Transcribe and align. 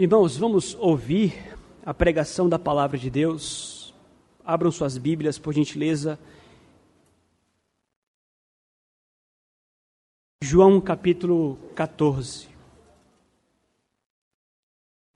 Irmãos, 0.00 0.34
vamos 0.34 0.74
ouvir 0.76 1.54
a 1.84 1.92
pregação 1.92 2.48
da 2.48 2.58
palavra 2.58 2.96
de 2.96 3.10
Deus. 3.10 3.94
Abram 4.42 4.72
suas 4.72 4.96
Bíblias, 4.96 5.38
por 5.38 5.52
gentileza. 5.52 6.18
João 10.42 10.80
capítulo 10.80 11.58
14. 11.74 12.48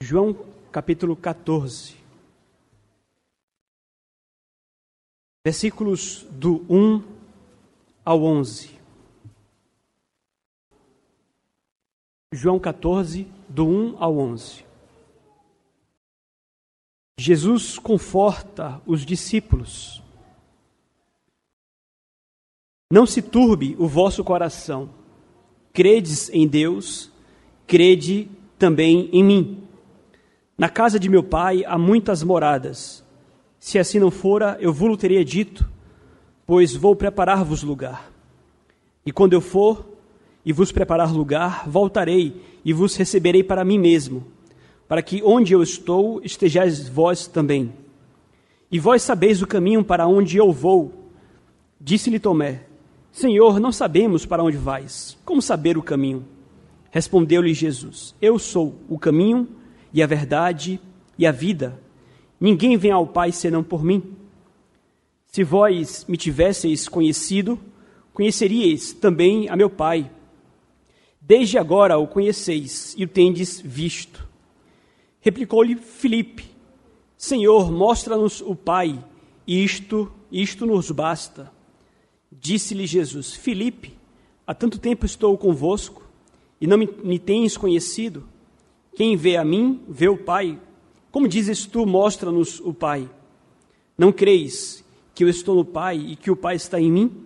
João 0.02 0.34
capítulo 0.70 1.16
14. 1.16 1.96
Versículos 5.42 6.24
do 6.24 6.56
1 6.68 7.02
ao 8.04 8.22
11. 8.22 8.78
João 12.34 12.60
14, 12.60 13.26
do 13.48 13.66
1 13.66 13.96
ao 13.98 14.18
11. 14.18 14.73
Jesus 17.16 17.78
conforta 17.78 18.80
os 18.84 19.06
discípulos. 19.06 20.02
Não 22.90 23.06
se 23.06 23.22
turbe 23.22 23.76
o 23.78 23.86
vosso 23.86 24.24
coração. 24.24 24.90
Credes 25.72 26.28
em 26.30 26.46
Deus, 26.46 27.10
crede 27.66 28.28
também 28.58 29.08
em 29.12 29.22
mim. 29.22 29.62
Na 30.58 30.68
casa 30.68 30.98
de 30.98 31.08
meu 31.08 31.22
pai 31.22 31.64
há 31.64 31.78
muitas 31.78 32.22
moradas. 32.22 33.04
Se 33.58 33.78
assim 33.78 33.98
não 33.98 34.10
fora, 34.10 34.56
eu 34.60 34.72
vos 34.72 34.96
teria 34.98 35.24
dito, 35.24 35.68
pois 36.46 36.74
vou 36.74 36.94
preparar-vos 36.94 37.62
lugar. 37.62 38.12
E 39.06 39.12
quando 39.12 39.32
eu 39.32 39.40
for 39.40 39.84
e 40.44 40.52
vos 40.52 40.70
preparar 40.70 41.12
lugar, 41.12 41.68
voltarei 41.68 42.40
e 42.64 42.72
vos 42.72 42.96
receberei 42.96 43.42
para 43.42 43.64
mim 43.64 43.78
mesmo 43.78 44.33
para 44.94 45.02
que 45.02 45.20
onde 45.24 45.52
eu 45.52 45.60
estou 45.60 46.20
estejais 46.22 46.88
vós 46.88 47.26
também. 47.26 47.72
E 48.70 48.78
vós 48.78 49.02
sabeis 49.02 49.42
o 49.42 49.46
caminho 49.46 49.82
para 49.82 50.06
onde 50.06 50.36
eu 50.36 50.52
vou. 50.52 51.10
Disse-lhe 51.80 52.20
Tomé: 52.20 52.62
Senhor, 53.10 53.58
não 53.58 53.72
sabemos 53.72 54.24
para 54.24 54.44
onde 54.44 54.56
vais. 54.56 55.18
Como 55.24 55.42
saber 55.42 55.76
o 55.76 55.82
caminho? 55.82 56.24
Respondeu-lhe 56.92 57.52
Jesus: 57.52 58.14
Eu 58.22 58.38
sou 58.38 58.76
o 58.88 58.96
caminho 58.96 59.48
e 59.92 60.00
a 60.00 60.06
verdade 60.06 60.80
e 61.18 61.26
a 61.26 61.32
vida. 61.32 61.76
Ninguém 62.40 62.76
vem 62.76 62.92
ao 62.92 63.04
Pai 63.04 63.32
senão 63.32 63.64
por 63.64 63.82
mim. 63.82 64.14
Se 65.26 65.42
vós 65.42 66.06
me 66.08 66.16
tivesseis 66.16 66.88
conhecido, 66.88 67.58
conheceríeis 68.12 68.92
também 68.92 69.48
a 69.48 69.56
meu 69.56 69.68
Pai. 69.68 70.08
Desde 71.20 71.58
agora 71.58 71.98
o 71.98 72.06
conheceis 72.06 72.94
e 72.96 73.02
o 73.02 73.08
tendes 73.08 73.60
visto. 73.60 74.33
Replicou-lhe 75.24 75.76
Filipe: 75.76 76.44
Senhor, 77.16 77.72
mostra-nos 77.72 78.42
o 78.42 78.54
Pai, 78.54 79.02
isto, 79.48 80.12
isto 80.30 80.66
nos 80.66 80.90
basta. 80.90 81.50
Disse-lhe 82.30 82.86
Jesus: 82.86 83.32
Filipe, 83.32 83.96
há 84.46 84.52
tanto 84.52 84.78
tempo 84.78 85.06
estou 85.06 85.36
convosco 85.38 86.02
e 86.60 86.66
não 86.66 86.76
me, 86.76 86.86
me 87.02 87.18
tens 87.18 87.56
conhecido? 87.56 88.28
Quem 88.94 89.16
vê 89.16 89.38
a 89.38 89.44
mim, 89.44 89.80
vê 89.88 90.08
o 90.08 90.18
Pai. 90.18 90.60
Como 91.10 91.26
dizes 91.26 91.64
tu, 91.64 91.86
mostra-nos 91.86 92.60
o 92.60 92.74
Pai? 92.74 93.08
Não 93.96 94.12
creis 94.12 94.84
que 95.14 95.24
eu 95.24 95.28
estou 95.30 95.54
no 95.54 95.64
Pai 95.64 95.96
e 95.96 96.16
que 96.16 96.30
o 96.30 96.36
Pai 96.36 96.56
está 96.56 96.78
em 96.78 96.92
mim? 96.92 97.24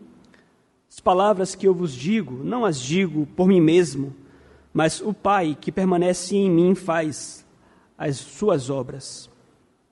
As 0.89 1.01
palavras 1.01 1.57
que 1.57 1.67
eu 1.67 1.75
vos 1.75 1.93
digo, 1.93 2.45
não 2.45 2.65
as 2.65 2.81
digo 2.81 3.27
por 3.35 3.49
mim 3.49 3.61
mesmo, 3.61 4.15
mas 4.73 5.01
o 5.01 5.13
Pai 5.13 5.59
que 5.61 5.73
permanece 5.73 6.37
em 6.37 6.49
mim 6.49 6.77
faz 6.77 7.45
as 7.99 8.17
suas 8.17 8.71
obras. 8.71 9.29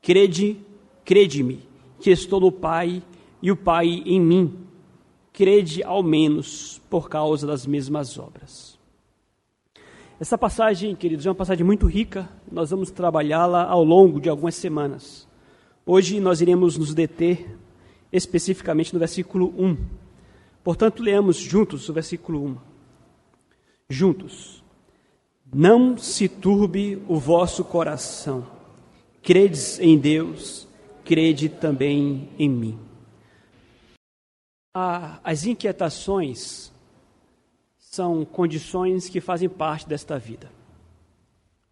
Crede, 0.00 0.58
crede-me, 1.04 1.60
que 2.00 2.10
estou 2.10 2.40
no 2.40 2.52
Pai 2.52 3.02
e 3.42 3.50
o 3.50 3.56
Pai 3.56 4.03
em 4.06 4.20
mim. 4.20 4.56
Crede 5.32 5.82
ao 5.82 6.03
menos 6.03 6.81
por 6.88 7.10
causa 7.10 7.47
das 7.47 7.66
mesmas 7.66 8.16
obras. 8.19 8.78
Essa 10.19 10.38
passagem, 10.38 10.94
queridos, 10.94 11.26
é 11.26 11.28
uma 11.28 11.34
passagem 11.34 11.66
muito 11.66 11.86
rica. 11.86 12.26
Nós 12.50 12.70
vamos 12.70 12.91
trabalhá-la 12.91 13.64
ao 13.64 13.84
longo 13.84 14.19
de 14.19 14.31
algumas 14.31 14.54
semanas. 14.54 15.28
Hoje 15.84 16.20
nós 16.20 16.41
iremos 16.41 16.78
nos 16.78 16.94
deter 16.94 17.58
especificamente 18.10 18.94
no 18.94 18.98
versículo 18.98 19.52
1. 19.58 19.76
Portanto, 20.64 21.02
leamos 21.02 21.36
juntos 21.36 21.88
o 21.88 21.92
versículo 21.92 22.42
1. 22.44 22.56
Juntos. 23.91 24.64
Não 25.54 25.96
se 25.96 26.28
turbe 26.28 27.02
o 27.08 27.18
vosso 27.18 27.64
coração. 27.64 28.46
Credes 29.22 29.78
em 29.78 29.96
Deus, 29.96 30.66
crede 31.04 31.48
também 31.48 32.28
em 32.38 32.48
mim. 32.48 32.78
As 34.74 35.46
inquietações 35.46 36.72
são 37.78 38.24
condições 38.24 39.08
que 39.08 39.20
fazem 39.20 39.48
parte 39.48 39.88
desta 39.88 40.18
vida. 40.18 40.50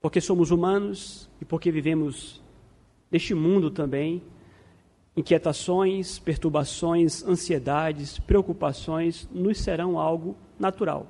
Porque 0.00 0.20
somos 0.20 0.50
humanos 0.50 1.28
e 1.40 1.44
porque 1.44 1.70
vivemos 1.70 2.40
neste 3.10 3.34
mundo 3.34 3.70
também, 3.70 4.22
inquietações, 5.16 6.18
perturbações, 6.18 7.22
ansiedades, 7.24 8.18
preocupações 8.18 9.28
nos 9.32 9.58
serão 9.58 9.98
algo 9.98 10.36
natural. 10.58 11.06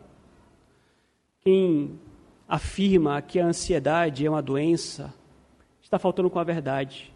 Quem 1.41 1.98
afirma 2.54 3.20
que 3.20 3.41
a 3.41 3.47
ansiedade 3.47 4.25
é 4.25 4.31
uma 4.31 4.41
doença, 4.41 5.12
está 5.82 5.98
faltando 5.98 6.31
com 6.31 6.38
a 6.38 6.44
verdade. 6.44 7.12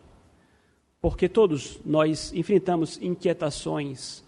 Porque 1.01 1.29
todos 1.29 1.79
nós 1.85 2.33
enfrentamos 2.35 3.01
inquietações 3.01 4.25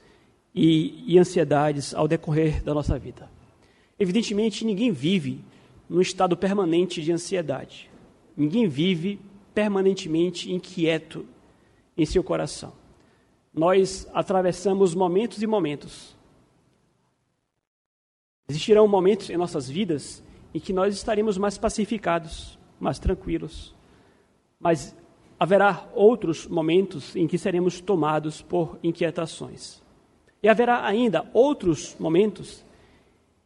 e, 0.54 1.02
e 1.12 1.18
ansiedades 1.18 1.92
ao 1.94 2.06
decorrer 2.06 2.62
da 2.62 2.72
nossa 2.72 2.96
vida. 2.96 3.28
Evidentemente, 3.98 4.64
ninguém 4.64 4.92
vive 4.92 5.44
num 5.88 6.00
estado 6.00 6.36
permanente 6.36 7.02
de 7.02 7.10
ansiedade. 7.10 7.90
Ninguém 8.36 8.68
vive 8.68 9.18
permanentemente 9.52 10.52
inquieto 10.52 11.26
em 11.98 12.06
seu 12.06 12.22
coração. 12.22 12.72
Nós 13.52 14.06
atravessamos 14.14 14.94
momentos 14.94 15.42
e 15.42 15.46
momentos. 15.46 16.16
Existirão 18.48 18.86
momentos 18.86 19.28
em 19.28 19.36
nossas 19.36 19.68
vidas 19.68 20.22
em 20.54 20.60
que 20.60 20.72
nós 20.72 20.94
estaremos 20.94 21.38
mais 21.38 21.56
pacificados, 21.56 22.58
mais 22.78 22.98
tranquilos. 22.98 23.74
Mas 24.58 24.94
haverá 25.38 25.88
outros 25.94 26.46
momentos 26.46 27.16
em 27.16 27.26
que 27.26 27.38
seremos 27.38 27.80
tomados 27.80 28.42
por 28.42 28.78
inquietações. 28.82 29.82
E 30.42 30.48
haverá 30.48 30.84
ainda 30.84 31.28
outros 31.32 31.96
momentos 31.98 32.64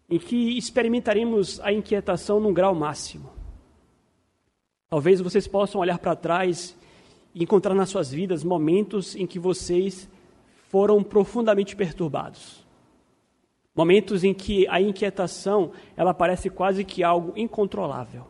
em 0.09 0.19
que 0.19 0.57
experimentaremos 0.57 1.61
a 1.61 1.73
inquietação 1.73 2.41
num 2.41 2.53
grau 2.53 2.75
máximo. 2.75 3.31
Talvez 4.89 5.21
vocês 5.21 5.47
possam 5.47 5.81
olhar 5.81 5.99
para 5.99 6.15
trás 6.15 6.77
e 7.35 7.43
encontrar 7.43 7.75
nas 7.75 7.91
suas 7.91 8.11
vidas 8.11 8.45
momentos 8.45 9.17
em 9.17 9.27
que 9.27 9.39
vocês 9.39 10.09
foram 10.69 11.03
profundamente 11.03 11.75
perturbados. 11.75 12.64
Momentos 13.75 14.23
em 14.23 14.33
que 14.33 14.69
a 14.69 14.81
inquietação 14.81 15.73
ela 15.97 16.15
parece 16.15 16.49
quase 16.49 16.85
que 16.85 17.03
algo 17.03 17.33
incontrolável. 17.37 18.27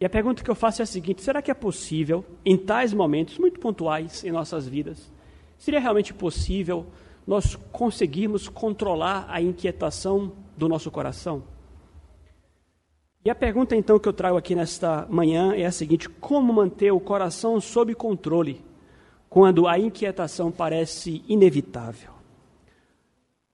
E 0.00 0.04
a 0.04 0.10
pergunta 0.10 0.42
que 0.42 0.50
eu 0.50 0.54
faço 0.54 0.82
é 0.82 0.84
a 0.84 0.86
seguinte: 0.86 1.22
será 1.22 1.40
que 1.40 1.50
é 1.50 1.54
possível, 1.54 2.24
em 2.44 2.56
tais 2.56 2.92
momentos 2.92 3.38
muito 3.38 3.60
pontuais 3.60 4.24
em 4.24 4.30
nossas 4.30 4.66
vidas, 4.66 5.12
seria 5.56 5.80
realmente 5.80 6.12
possível 6.12 6.86
nós 7.26 7.56
conseguirmos 7.70 8.48
controlar 8.48 9.26
a 9.28 9.40
inquietação 9.40 10.32
do 10.56 10.68
nosso 10.68 10.90
coração? 10.90 11.42
E 13.24 13.30
a 13.30 13.34
pergunta 13.34 13.76
então 13.76 13.98
que 13.98 14.08
eu 14.08 14.12
trago 14.12 14.36
aqui 14.36 14.54
nesta 14.54 15.06
manhã 15.10 15.52
é 15.54 15.66
a 15.66 15.72
seguinte: 15.72 16.08
como 16.08 16.52
manter 16.52 16.92
o 16.92 17.00
coração 17.00 17.60
sob 17.60 17.94
controle 17.94 18.64
quando 19.28 19.66
a 19.66 19.78
inquietação 19.78 20.50
parece 20.50 21.22
inevitável? 21.28 22.17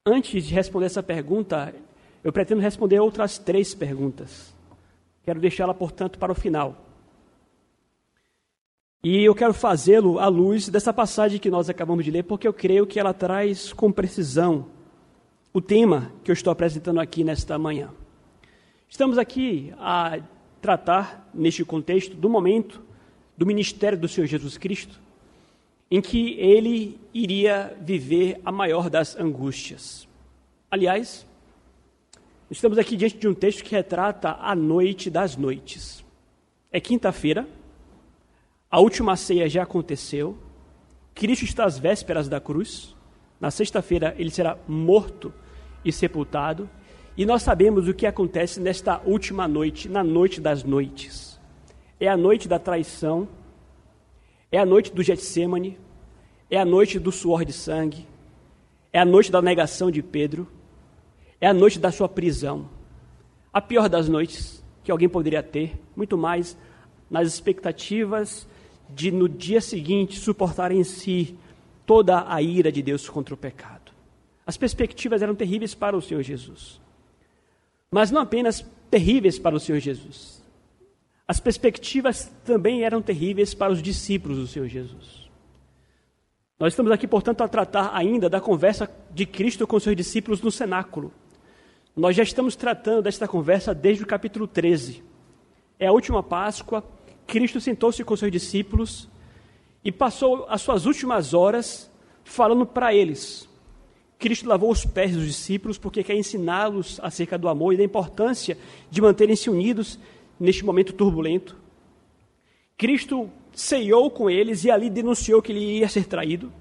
Antes 0.06 0.44
de 0.44 0.52
responder 0.52 0.84
essa 0.84 1.02
pergunta, 1.02 1.74
eu 2.22 2.30
pretendo 2.30 2.60
responder 2.60 3.00
outras 3.00 3.38
três 3.38 3.74
perguntas. 3.74 4.54
Quero 5.22 5.40
deixá-la, 5.40 5.72
portanto, 5.72 6.18
para 6.18 6.30
o 6.30 6.34
final. 6.34 6.76
E 9.02 9.24
eu 9.24 9.34
quero 9.34 9.54
fazê-lo 9.54 10.18
à 10.18 10.28
luz 10.28 10.68
dessa 10.68 10.92
passagem 10.92 11.38
que 11.38 11.50
nós 11.50 11.70
acabamos 11.70 12.04
de 12.04 12.10
ler, 12.10 12.22
porque 12.24 12.46
eu 12.46 12.52
creio 12.52 12.86
que 12.86 13.00
ela 13.00 13.14
traz 13.14 13.72
com 13.72 13.90
precisão 13.90 14.66
o 15.54 15.60
tema 15.62 16.12
que 16.22 16.30
eu 16.30 16.34
estou 16.34 16.50
apresentando 16.50 17.00
aqui 17.00 17.24
nesta 17.24 17.58
manhã. 17.58 17.90
Estamos 18.86 19.16
aqui 19.16 19.72
a 19.78 20.18
tratar, 20.60 21.30
neste 21.32 21.64
contexto, 21.64 22.14
do 22.14 22.28
momento 22.28 22.82
do 23.38 23.46
ministério 23.46 23.98
do 23.98 24.06
Senhor 24.06 24.26
Jesus 24.26 24.58
Cristo, 24.58 25.00
em 25.94 26.00
que 26.00 26.32
ele 26.40 26.98
iria 27.14 27.72
viver 27.80 28.40
a 28.44 28.50
maior 28.50 28.90
das 28.90 29.14
angústias. 29.14 30.08
Aliás, 30.68 31.24
estamos 32.50 32.78
aqui 32.78 32.96
diante 32.96 33.16
de 33.16 33.28
um 33.28 33.32
texto 33.32 33.62
que 33.62 33.76
retrata 33.76 34.36
a 34.40 34.56
noite 34.56 35.08
das 35.08 35.36
noites. 35.36 36.04
É 36.72 36.80
quinta-feira, 36.80 37.48
a 38.68 38.80
última 38.80 39.14
ceia 39.14 39.48
já 39.48 39.62
aconteceu, 39.62 40.36
Cristo 41.14 41.44
está 41.44 41.64
às 41.64 41.78
vésperas 41.78 42.28
da 42.28 42.40
cruz, 42.40 42.92
na 43.40 43.52
sexta-feira 43.52 44.16
ele 44.18 44.30
será 44.30 44.58
morto 44.66 45.32
e 45.84 45.92
sepultado, 45.92 46.68
e 47.16 47.24
nós 47.24 47.44
sabemos 47.44 47.86
o 47.86 47.94
que 47.94 48.04
acontece 48.04 48.58
nesta 48.58 49.00
última 49.04 49.46
noite, 49.46 49.88
na 49.88 50.02
noite 50.02 50.40
das 50.40 50.64
noites. 50.64 51.40
É 52.00 52.08
a 52.08 52.16
noite 52.16 52.48
da 52.48 52.58
traição, 52.58 53.28
é 54.50 54.58
a 54.58 54.66
noite 54.66 54.92
do 54.92 55.04
Getsemane, 55.04 55.83
é 56.54 56.58
a 56.58 56.64
noite 56.64 57.00
do 57.00 57.10
suor 57.10 57.44
de 57.44 57.52
sangue, 57.52 58.06
é 58.92 59.00
a 59.00 59.04
noite 59.04 59.32
da 59.32 59.42
negação 59.42 59.90
de 59.90 60.02
Pedro, 60.02 60.46
é 61.40 61.48
a 61.48 61.52
noite 61.52 61.80
da 61.80 61.90
sua 61.90 62.08
prisão. 62.08 62.68
A 63.52 63.60
pior 63.60 63.88
das 63.88 64.08
noites 64.08 64.62
que 64.84 64.90
alguém 64.90 65.08
poderia 65.08 65.42
ter, 65.42 65.80
muito 65.96 66.16
mais 66.16 66.56
nas 67.10 67.26
expectativas 67.26 68.46
de 68.88 69.10
no 69.10 69.28
dia 69.28 69.60
seguinte 69.60 70.20
suportar 70.20 70.70
em 70.70 70.84
si 70.84 71.36
toda 71.84 72.24
a 72.32 72.40
ira 72.40 72.70
de 72.70 72.82
Deus 72.82 73.08
contra 73.08 73.34
o 73.34 73.38
pecado. 73.38 73.90
As 74.46 74.56
perspectivas 74.56 75.22
eram 75.22 75.34
terríveis 75.34 75.74
para 75.74 75.96
o 75.96 76.02
Senhor 76.02 76.22
Jesus. 76.22 76.80
Mas 77.90 78.10
não 78.10 78.20
apenas 78.20 78.64
terríveis 78.90 79.38
para 79.38 79.56
o 79.56 79.60
Senhor 79.60 79.80
Jesus. 79.80 80.40
As 81.26 81.40
perspectivas 81.40 82.30
também 82.44 82.84
eram 82.84 83.02
terríveis 83.02 83.54
para 83.54 83.72
os 83.72 83.82
discípulos 83.82 84.38
do 84.38 84.46
Senhor 84.46 84.68
Jesus. 84.68 85.23
Nós 86.58 86.72
estamos 86.72 86.92
aqui, 86.92 87.06
portanto, 87.06 87.42
a 87.42 87.48
tratar 87.48 87.90
ainda 87.92 88.30
da 88.30 88.40
conversa 88.40 88.88
de 89.10 89.26
Cristo 89.26 89.66
com 89.66 89.80
seus 89.80 89.96
discípulos 89.96 90.40
no 90.40 90.52
cenáculo. 90.52 91.12
Nós 91.96 92.14
já 92.14 92.22
estamos 92.22 92.54
tratando 92.54 93.02
desta 93.02 93.26
conversa 93.26 93.74
desde 93.74 94.04
o 94.04 94.06
capítulo 94.06 94.46
13. 94.46 95.02
É 95.80 95.88
a 95.88 95.92
última 95.92 96.22
Páscoa, 96.22 96.84
Cristo 97.26 97.60
sentou-se 97.60 98.04
com 98.04 98.16
seus 98.16 98.30
discípulos 98.30 99.08
e 99.84 99.90
passou 99.90 100.46
as 100.48 100.62
suas 100.62 100.86
últimas 100.86 101.34
horas 101.34 101.90
falando 102.22 102.64
para 102.64 102.94
eles. 102.94 103.48
Cristo 104.16 104.48
lavou 104.48 104.70
os 104.70 104.84
pés 104.84 105.12
dos 105.12 105.26
discípulos 105.26 105.76
porque 105.76 106.04
quer 106.04 106.14
ensiná-los 106.14 107.00
acerca 107.02 107.36
do 107.36 107.48
amor 107.48 107.74
e 107.74 107.76
da 107.76 107.82
importância 107.82 108.56
de 108.90 109.02
manterem-se 109.02 109.50
unidos 109.50 109.98
neste 110.38 110.64
momento 110.64 110.92
turbulento. 110.92 111.56
Cristo 112.78 113.28
ceiou 113.54 114.10
com 114.10 114.28
eles 114.28 114.64
e 114.64 114.70
ali 114.70 114.90
denunciou 114.90 115.40
que 115.40 115.52
ele 115.52 115.78
ia 115.78 115.88
ser 115.88 116.06
traído. 116.06 116.52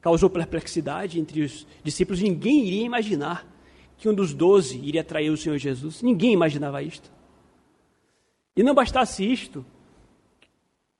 Causou 0.00 0.28
perplexidade 0.28 1.20
entre 1.20 1.42
os 1.42 1.66
discípulos. 1.82 2.20
Ninguém 2.20 2.66
iria 2.66 2.84
imaginar 2.84 3.46
que 3.96 4.08
um 4.08 4.14
dos 4.14 4.34
doze 4.34 4.78
iria 4.78 5.04
trair 5.04 5.30
o 5.30 5.36
Senhor 5.36 5.58
Jesus. 5.58 6.02
Ninguém 6.02 6.32
imaginava 6.32 6.82
isto. 6.82 7.10
E 8.56 8.62
não 8.62 8.74
bastasse 8.74 9.24
isto, 9.24 9.64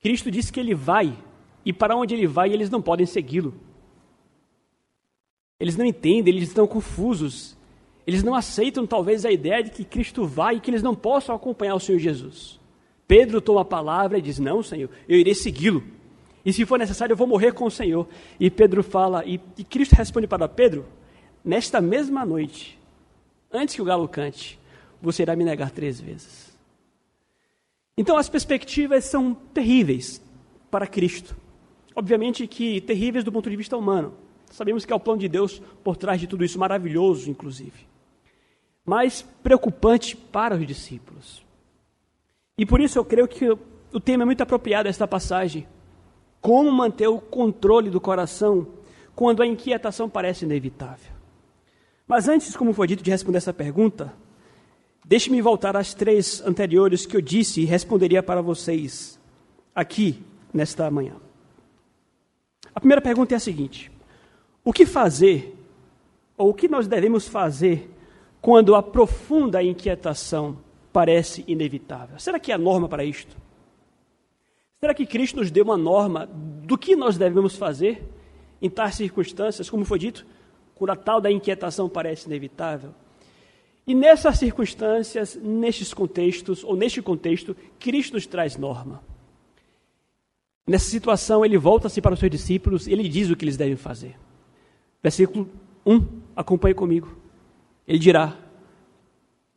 Cristo 0.01 0.31
disse 0.31 0.53
que 0.53 0.61
ele 0.61 0.75
vai, 0.75 1.17
e 1.65 1.73
para 1.73 1.97
onde 1.97 2.15
ele 2.15 2.27
vai, 2.27 2.53
eles 2.53 2.69
não 2.69 2.83
podem 2.83 3.07
segui-lo. 3.07 3.55
Eles 5.59 5.77
não 5.77 5.85
entendem, 5.85 6.35
eles 6.35 6.49
estão 6.49 6.67
confusos. 6.67 7.57
Eles 8.07 8.23
não 8.23 8.35
aceitam, 8.35 8.87
talvez, 8.87 9.25
a 9.25 9.33
ideia 9.33 9.63
de 9.63 9.71
que 9.71 9.85
Cristo 9.85 10.27
vai 10.27 10.57
e 10.57 10.61
que 10.61 10.71
eles 10.71 10.83
não 10.83 10.95
possam 10.95 11.35
acompanhar 11.35 11.75
o 11.75 11.81
Senhor 11.81 11.99
Jesus. 11.99 12.61
Pedro 13.15 13.41
toma 13.41 13.61
a 13.61 13.65
palavra 13.65 14.19
e 14.19 14.23
diz: 14.23 14.41
Não, 14.41 14.61
Senhor, 14.61 14.91
eu 15.09 15.17
irei 15.17 15.37
segui-lo. 15.37 15.85
E 16.45 16.53
se 16.53 16.67
for 16.67 16.77
necessário, 16.81 17.13
eu 17.13 17.17
vou 17.17 17.29
morrer 17.29 17.53
com 17.53 17.65
o 17.65 17.71
Senhor. 17.71 18.09
E 18.41 18.51
Pedro 18.51 18.83
fala, 18.83 19.25
e, 19.25 19.41
e 19.57 19.63
Cristo 19.63 19.93
responde 19.93 20.27
para 20.27 20.49
Pedro: 20.49 20.85
Nesta 21.45 21.81
mesma 21.81 22.27
noite, 22.27 22.77
antes 23.53 23.77
que 23.77 23.81
o 23.81 23.85
galo 23.85 24.09
cante, 24.09 24.59
você 25.01 25.23
irá 25.23 25.37
me 25.37 25.45
negar 25.45 25.71
três 25.71 26.01
vezes. 26.01 26.59
Então 27.97 28.17
as 28.17 28.29
perspectivas 28.29 29.05
são 29.05 29.33
terríveis 29.33 30.21
para 30.69 30.85
Cristo. 30.85 31.37
Obviamente 31.95 32.49
que 32.49 32.81
terríveis 32.81 33.23
do 33.23 33.31
ponto 33.31 33.49
de 33.49 33.55
vista 33.55 33.77
humano. 33.77 34.13
Sabemos 34.51 34.85
que 34.85 34.93
é 34.93 34.97
o 34.97 34.99
plano 34.99 35.21
de 35.21 35.29
Deus 35.29 35.63
por 35.85 35.97
trás 35.97 36.21
de 36.21 36.27
tudo 36.27 36.45
isso, 36.45 36.59
maravilhoso, 36.59 37.31
inclusive. 37.31 37.87
Mas 38.85 39.23
preocupante 39.41 40.17
para 40.17 40.57
os 40.57 40.67
discípulos. 40.67 41.44
E 42.57 42.65
por 42.65 42.81
isso 42.81 42.99
eu 42.99 43.05
creio 43.05 43.27
que 43.29 43.49
o 43.93 44.01
tema 44.01 44.23
é 44.23 44.27
muito 44.27 44.43
apropriado 44.43 44.89
a 44.89 44.91
esta 44.91 45.07
passagem. 45.07 45.67
Como 46.41 46.71
manter 46.71 47.09
o 47.09 47.21
controle 47.21 47.91
do 47.91 48.01
coração 48.01 48.67
quando 49.15 49.43
a 49.43 49.47
inquietação 49.47 50.09
parece 50.09 50.45
inevitável. 50.45 51.13
Mas 52.07 52.29
antes, 52.29 52.57
como 52.57 52.73
foi 52.73 52.87
dito, 52.87 53.03
de 53.03 53.11
responder 53.11 53.39
essa 53.39 53.53
pergunta, 53.53 54.13
Deixe-me 55.07 55.43
voltar 55.43 55.77
às 55.77 55.93
três 55.93 56.41
anteriores 56.47 57.05
que 57.05 57.15
eu 57.15 57.21
disse 57.21 57.61
e 57.61 57.67
responderia 57.67 58.23
para 58.23 58.41
vocês 58.41 59.21
aqui 59.75 60.25
nesta 60.53 60.91
manhã. 60.91 61.17
A 62.75 62.81
primeira 62.81 63.03
pergunta 63.03 63.35
é 63.35 63.37
a 63.37 63.41
seguinte: 63.41 63.93
O 64.65 64.73
que 64.73 64.87
fazer, 64.87 65.55
ou 66.39 66.51
o 66.51 66.55
que 66.55 66.69
nós 66.69 66.89
devemos 66.89 67.29
fazer, 67.29 67.91
quando 68.41 68.75
a 68.75 68.83
profunda 68.83 69.63
inquietação 69.63 70.57
parece 70.95 71.45
inevitável? 71.49 72.21
Será 72.21 72.39
que 72.39 72.53
há 72.53 72.57
norma 72.57 72.89
para 72.89 73.05
isto? 73.05 73.37
Será 74.79 74.95
que 74.95 75.05
Cristo 75.05 75.39
nos 75.39 75.51
deu 75.51 75.65
uma 75.65 75.77
norma 75.77 76.25
do 76.63 76.79
que 76.79 76.95
nós 76.95 77.19
devemos 77.19 77.57
fazer 77.57 78.09
em 78.63 78.71
tais 78.71 78.95
circunstâncias, 78.95 79.69
como 79.69 79.85
foi 79.85 79.99
dito, 79.99 80.25
quando 80.73 80.91
a 80.91 80.97
tal 80.97 81.21
da 81.21 81.33
inquietação 81.33 81.89
parece 81.89 82.27
inevitável? 82.27 82.95
E 83.85 83.93
nessas 83.93 84.39
circunstâncias, 84.39 85.35
nestes 85.35 85.93
contextos, 85.93 86.63
ou 86.63 86.77
neste 86.77 87.03
contexto, 87.03 87.57
Cristo 87.81 88.15
nos 88.15 88.25
traz 88.25 88.57
norma. 88.57 89.03
Nessa 90.65 90.89
situação, 90.89 91.45
ele 91.45 91.59
volta-se 91.59 92.01
para 92.01 92.15
os 92.15 92.21
seus 92.21 92.31
discípulos 92.31 92.87
e 92.87 92.93
ele 92.93 93.09
diz 93.09 93.29
o 93.31 93.37
que 93.37 93.45
eles 93.45 93.57
devem 93.57 93.77
fazer. 93.77 94.17
Versículo 95.03 95.51
1, 95.85 96.07
acompanhe 96.37 96.75
comigo. 96.75 97.19
Ele 97.87 97.99
dirá: 97.99 98.39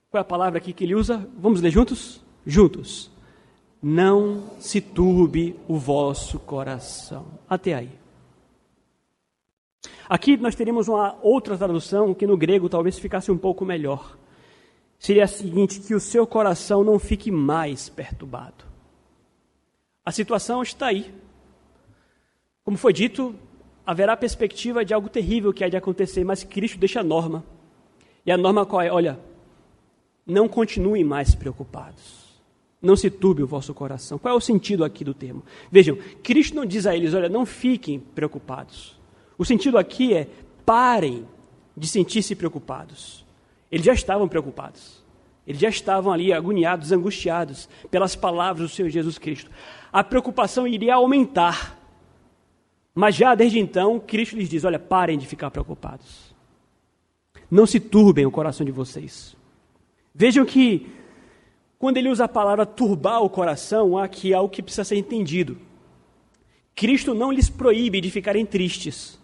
qual 0.10 0.20
é 0.20 0.22
a 0.22 0.26
palavra 0.26 0.58
aqui 0.58 0.72
que 0.72 0.84
ele 0.84 0.96
usa? 0.96 1.28
Vamos 1.38 1.62
ler 1.62 1.72
juntos? 1.72 2.22
Juntos. 2.46 3.12
Não 3.82 4.52
se 4.60 4.80
turbe 4.80 5.56
o 5.68 5.78
vosso 5.78 6.40
coração. 6.40 7.26
Até 7.50 7.74
aí. 7.74 7.92
Aqui 10.10 10.38
nós 10.38 10.56
teríamos 10.56 10.88
uma 10.88 11.18
outra 11.22 11.58
tradução 11.58 12.14
que 12.14 12.26
no 12.26 12.38
grego 12.38 12.70
talvez 12.70 12.98
ficasse 12.98 13.30
um 13.30 13.38
pouco 13.38 13.66
melhor. 13.66 14.18
Seria 14.98 15.26
a 15.26 15.28
seguinte: 15.28 15.82
que 15.82 15.94
o 15.94 16.00
seu 16.00 16.26
coração 16.26 16.84
não 16.84 16.98
fique 16.98 17.30
mais 17.30 17.90
perturbado. 17.90 18.66
A 20.06 20.12
situação 20.12 20.62
está 20.62 20.88
aí. 20.88 21.14
Como 22.64 22.78
foi 22.78 22.94
dito, 22.94 23.36
haverá 23.86 24.16
perspectiva 24.16 24.86
de 24.86 24.94
algo 24.94 25.10
terrível 25.10 25.54
que 25.54 25.64
há 25.64 25.70
de 25.70 25.78
acontecer, 25.78 26.24
mas 26.24 26.44
Cristo 26.44 26.78
deixa 26.78 27.02
a 27.02 27.04
norma. 27.04 27.44
E 28.26 28.32
a 28.32 28.38
norma 28.38 28.66
qual 28.66 28.82
é? 28.82 28.92
Olha, 28.92 29.20
não 30.28 30.48
continuem 30.48 31.04
mais 31.04 31.34
preocupados. 31.34 32.28
Não 32.82 32.96
se 32.96 33.10
turbe 33.10 33.42
o 33.42 33.48
vosso 33.48 33.74
coração. 33.74 34.20
Qual 34.20 34.34
é 34.34 34.38
o 34.38 34.42
sentido 34.42 34.84
aqui 34.84 35.04
do 35.04 35.14
termo? 35.14 35.44
Vejam, 35.72 35.98
Cristo 36.22 36.56
não 36.56 36.66
diz 36.66 36.86
a 36.86 36.96
eles, 36.96 37.14
olha, 37.14 37.30
não 37.30 37.46
fiquem 37.46 38.00
preocupados. 38.00 39.00
O 39.38 39.46
sentido 39.46 39.78
aqui 39.78 40.14
é 40.14 40.28
parem 40.66 41.26
de 41.76 41.88
sentir-se 41.88 42.36
preocupados. 42.36 43.26
Eles 43.72 43.86
já 43.86 43.94
estavam 43.94 44.28
preocupados. 44.28 45.04
Eles 45.46 45.62
já 45.62 45.70
estavam 45.70 46.12
ali 46.12 46.34
agoniados, 46.34 46.92
angustiados 46.92 47.70
pelas 47.90 48.16
palavras 48.16 48.70
do 48.70 48.76
Senhor 48.76 48.90
Jesus 48.90 49.18
Cristo. 49.18 49.50
A 49.94 50.04
preocupação 50.04 50.68
iria 50.68 50.96
aumentar. 50.96 51.80
Mas 52.94 53.16
já 53.16 53.34
desde 53.34 53.58
então, 53.58 53.98
Cristo 54.00 54.36
lhes 54.36 54.50
diz: 54.50 54.66
olha, 54.66 54.78
parem 54.78 55.18
de 55.18 55.26
ficar 55.26 55.50
preocupados. 55.50 56.36
Não 57.50 57.66
se 57.66 57.80
turbem 57.80 58.26
o 58.26 58.32
coração 58.32 58.66
de 58.66 58.74
vocês. 58.74 59.37
Vejam 60.20 60.44
que, 60.44 60.88
quando 61.78 61.98
ele 61.98 62.10
usa 62.10 62.26
a 62.26 62.28
palavra 62.28 62.66
turbar 62.66 63.22
o 63.22 63.30
coração, 63.30 64.00
há 64.00 64.06
aqui 64.06 64.34
algo 64.34 64.50
que 64.50 64.64
precisa 64.64 64.84
ser 64.84 64.96
entendido. 64.96 65.60
Cristo 66.76 67.14
não 67.14 67.32
lhes 67.32 67.52
proíbe 67.52 68.02
de 68.02 68.10
ficarem 68.10 68.44
tristes. 68.44 69.20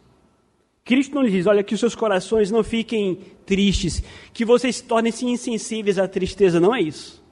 Cristo 0.85 1.15
não 1.15 1.23
lhe 1.23 1.31
diz, 1.31 1.47
olha, 1.47 1.63
que 1.63 1.73
os 1.73 1.79
seus 1.79 1.95
corações 1.95 2.51
não 2.51 2.63
fiquem 2.63 3.15
tristes, 3.43 4.03
que 4.31 4.45
vocês 4.45 4.81
tornem-se 4.81 5.25
insensíveis 5.25 5.97
à 5.97 6.07
tristeza, 6.07 6.59
não 6.59 6.75
é 6.75 6.79
isso. 6.79 7.23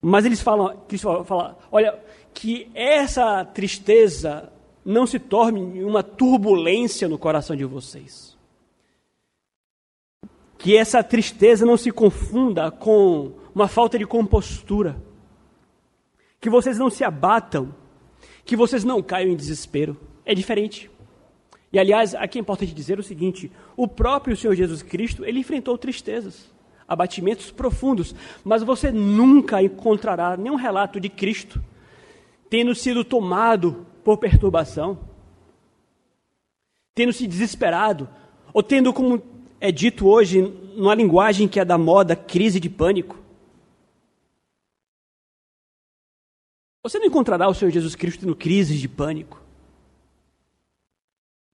Mas 0.00 0.24
eles 0.24 0.40
falam, 0.40 0.76
Cristo 0.86 1.24
fala, 1.24 1.58
olha, 1.72 1.98
que 2.32 2.70
essa 2.72 3.44
tristeza 3.44 4.52
não 4.84 5.08
se 5.08 5.18
torne 5.18 5.82
uma 5.82 6.04
turbulência 6.04 7.08
no 7.08 7.18
coração 7.18 7.56
de 7.56 7.64
vocês. 7.64 8.33
Que 10.64 10.78
essa 10.78 11.04
tristeza 11.04 11.66
não 11.66 11.76
se 11.76 11.90
confunda 11.90 12.70
com 12.70 13.32
uma 13.54 13.68
falta 13.68 13.98
de 13.98 14.06
compostura. 14.06 14.96
Que 16.40 16.48
vocês 16.48 16.78
não 16.78 16.88
se 16.88 17.04
abatam, 17.04 17.74
que 18.46 18.56
vocês 18.56 18.82
não 18.82 19.02
caiam 19.02 19.30
em 19.30 19.36
desespero. 19.36 19.94
É 20.24 20.34
diferente. 20.34 20.90
E 21.70 21.78
aliás, 21.78 22.14
aqui 22.14 22.38
é 22.38 22.40
importante 22.40 22.72
dizer 22.72 22.98
o 22.98 23.02
seguinte: 23.02 23.52
o 23.76 23.86
próprio 23.86 24.34
Senhor 24.34 24.54
Jesus 24.54 24.82
Cristo, 24.82 25.22
ele 25.22 25.40
enfrentou 25.40 25.76
tristezas. 25.76 26.50
abatimentos 26.88 27.50
profundos, 27.50 28.14
mas 28.42 28.62
você 28.62 28.90
nunca 28.90 29.62
encontrará 29.62 30.34
nenhum 30.34 30.54
relato 30.54 30.98
de 30.98 31.10
Cristo 31.10 31.62
tendo 32.48 32.74
sido 32.74 33.04
tomado 33.04 33.84
por 34.04 34.16
perturbação, 34.16 34.96
tendo 36.94 37.12
se 37.12 37.26
desesperado, 37.26 38.08
ou 38.52 38.62
tendo, 38.62 38.92
como 38.92 39.20
é 39.64 39.72
dito 39.72 40.06
hoje, 40.06 40.42
numa 40.76 40.94
linguagem 40.94 41.48
que 41.48 41.58
é 41.58 41.64
da 41.64 41.78
moda, 41.78 42.14
crise 42.14 42.60
de 42.60 42.68
pânico. 42.68 43.18
Você 46.82 46.98
não 46.98 47.06
encontrará 47.06 47.48
o 47.48 47.54
Senhor 47.54 47.70
Jesus 47.70 47.94
Cristo 47.94 48.20
tendo 48.20 48.36
crises 48.36 48.78
de 48.78 48.86
pânico. 48.86 49.40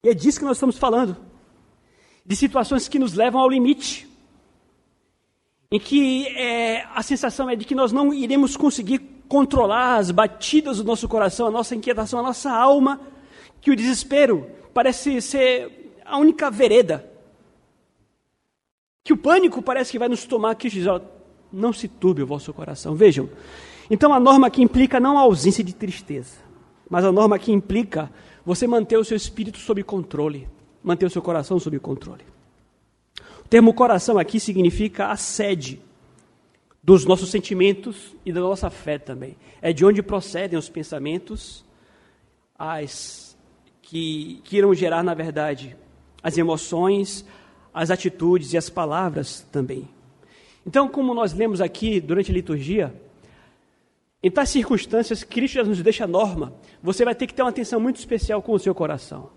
E 0.05 0.09
é 0.09 0.14
disso 0.14 0.40
que 0.40 0.45
nós 0.45 0.57
estamos 0.57 0.76
falando. 0.76 1.17
De 2.26 2.35
situações 2.35 2.88
que 2.88 2.99
nos 2.99 3.14
levam 3.14 3.40
ao 3.40 3.49
limite. 3.49 4.09
Em 5.71 5.79
que 5.79 6.26
é, 6.37 6.83
a 6.93 7.05
sensação 7.05 7.49
é 7.49 7.55
de 7.55 7.64
que 7.64 7.76
nós 7.76 7.93
não 7.93 8.12
iremos 8.12 8.57
conseguir 8.57 8.99
controlar 9.29 9.99
as 9.99 10.11
batidas 10.11 10.79
do 10.79 10.85
nosso 10.85 11.09
coração, 11.09 11.47
a 11.47 11.50
nossa 11.52 11.76
inquietação, 11.76 12.19
a 12.19 12.25
nossa 12.25 12.50
alma, 12.50 13.00
que 13.61 13.71
o 13.71 13.76
desespero 13.76 14.50
parece 14.75 15.23
ser 15.23 15.95
a 16.05 16.19
única 16.19 16.50
vereda. 16.50 17.09
Que 19.02 19.12
o 19.12 19.16
pânico 19.16 19.62
parece 19.62 19.90
que 19.90 19.99
vai 19.99 20.09
nos 20.09 20.25
tomar, 20.25 20.54
que 20.54 20.69
diz, 20.69 20.87
ó, 20.87 21.00
não 21.52 21.73
se 21.73 21.88
turbe 21.88 22.23
o 22.23 22.26
vosso 22.26 22.52
coração. 22.52 22.95
Vejam, 22.95 23.28
então 23.90 24.12
a 24.12 24.21
norma 24.21 24.47
aqui 24.47 24.62
implica 24.62 25.00
não 25.00 25.19
a 25.19 25.23
ausência 25.23 25.64
de 25.64 25.75
tristeza, 25.75 26.37
mas 26.88 27.04
a 27.04 27.12
norma 27.12 27.37
aqui 27.37 27.52
implica 27.52 28.11
você 28.45 28.66
manter 28.66 28.97
o 28.97 29.04
seu 29.04 29.16
espírito 29.16 29.59
sob 29.59 29.83
controle, 29.83 30.49
manter 30.83 31.07
o 31.07 31.11
seu 31.11 31.23
coração 31.23 31.59
sob 31.59 31.78
controle. 31.78 32.25
O 33.45 33.49
termo 33.49 33.75
coração 33.75 34.19
aqui 34.19 34.38
significa 34.38 35.09
a 35.09 35.16
sede 35.16 35.80
dos 36.83 37.04
nossos 37.04 37.30
sentimentos 37.30 38.14
e 38.25 38.33
da 38.33 38.40
nossa 38.40 38.71
fé 38.71 38.99
também. 38.99 39.37
É 39.61 39.73
de 39.73 39.85
onde 39.85 40.02
procedem 40.02 40.59
os 40.59 40.69
pensamentos, 40.69 41.64
as 42.59 43.37
que, 43.83 44.40
que 44.45 44.57
irão 44.57 44.73
gerar, 44.73 45.02
na 45.02 45.14
verdade, 45.14 45.76
as 46.23 46.38
emoções, 46.38 47.25
as 47.73 47.91
atitudes 47.91 48.53
e 48.53 48.59
as 48.59 48.69
palavras 48.69 49.47
também. 49.53 49.89
Então, 50.67 50.89
como 50.89 51.15
nós 51.15 51.33
lemos 51.33 51.61
aqui 51.61 52.00
durante 52.00 52.31
a 52.31 52.35
liturgia, 52.35 52.95
em 54.23 54.31
tais 54.31 54.50
circunstâncias, 54.50 55.25
Cristo 55.25 55.55
já 55.55 55.65
nos 55.65 55.83
deixa 55.83 56.07
norma. 56.07 56.53
Você 56.83 57.05
vai 57.05 57.15
ter 57.15 57.27
que 57.27 57.35
ter 57.35 57.43
uma 57.43 57.49
atenção 57.49 57.81
muito 57.81 57.97
especial 57.97 58.43
com 58.43 58.53
o 58.53 58.59
seu 58.59 58.75
coração. 58.75 59.31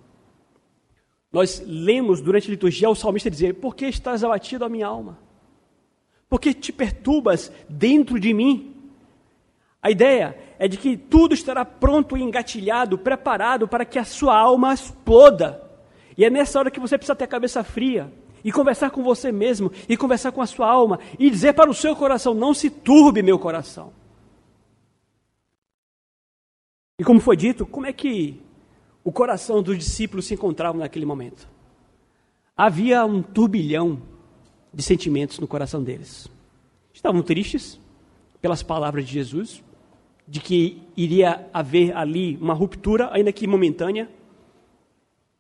Nós 1.31 1.63
lemos 1.65 2.21
durante 2.21 2.47
a 2.47 2.51
liturgia 2.51 2.89
o 2.89 2.95
salmista 2.95 3.29
dizer: 3.29 3.55
Por 3.55 3.75
que 3.75 3.85
estás 3.85 4.23
abatido 4.23 4.65
a 4.65 4.69
minha 4.69 4.85
alma? 4.85 5.17
Por 6.29 6.39
que 6.39 6.53
te 6.53 6.73
perturbas 6.73 7.51
dentro 7.69 8.19
de 8.19 8.33
mim? 8.33 8.75
A 9.81 9.89
ideia 9.89 10.37
é 10.59 10.67
de 10.67 10.77
que 10.77 10.97
tudo 10.97 11.33
estará 11.33 11.63
pronto 11.65 12.17
e 12.17 12.21
engatilhado, 12.21 12.97
preparado 12.97 13.67
para 13.67 13.85
que 13.85 13.99
a 13.99 14.05
sua 14.05 14.37
alma 14.37 14.73
exploda. 14.73 15.61
E 16.17 16.25
é 16.25 16.29
nessa 16.29 16.59
hora 16.59 16.71
que 16.71 16.79
você 16.79 16.97
precisa 16.97 17.15
ter 17.15 17.23
a 17.23 17.27
cabeça 17.27 17.63
fria 17.63 18.11
e 18.43 18.51
conversar 18.51 18.91
com 18.91 19.03
você 19.03 19.31
mesmo 19.31 19.71
e 19.87 19.95
conversar 19.95 20.31
com 20.31 20.41
a 20.41 20.45
sua 20.45 20.69
alma 20.69 20.99
e 21.17 21.29
dizer 21.29 21.53
para 21.53 21.69
o 21.69 21.73
seu 21.73 21.95
coração: 21.95 22.33
Não 22.33 22.53
se 22.53 22.69
turbe, 22.69 23.21
meu 23.21 23.39
coração. 23.39 23.93
E 26.99 27.03
como 27.03 27.19
foi 27.19 27.35
dito, 27.35 27.65
como 27.65 27.85
é 27.85 27.93
que 27.93 28.39
o 29.03 29.11
coração 29.11 29.61
dos 29.61 29.77
discípulos 29.77 30.25
se 30.25 30.33
encontrava 30.33 30.77
naquele 30.77 31.05
momento? 31.05 31.47
Havia 32.55 33.03
um 33.05 33.21
turbilhão 33.21 34.01
de 34.73 34.83
sentimentos 34.83 35.39
no 35.39 35.47
coração 35.47 35.83
deles. 35.83 36.27
Estavam 36.93 37.21
tristes 37.21 37.79
pelas 38.39 38.61
palavras 38.61 39.05
de 39.05 39.13
Jesus, 39.13 39.63
de 40.27 40.39
que 40.39 40.81
iria 40.95 41.47
haver 41.53 41.95
ali 41.95 42.37
uma 42.37 42.53
ruptura, 42.53 43.09
ainda 43.11 43.31
que 43.31 43.47
momentânea. 43.47 44.09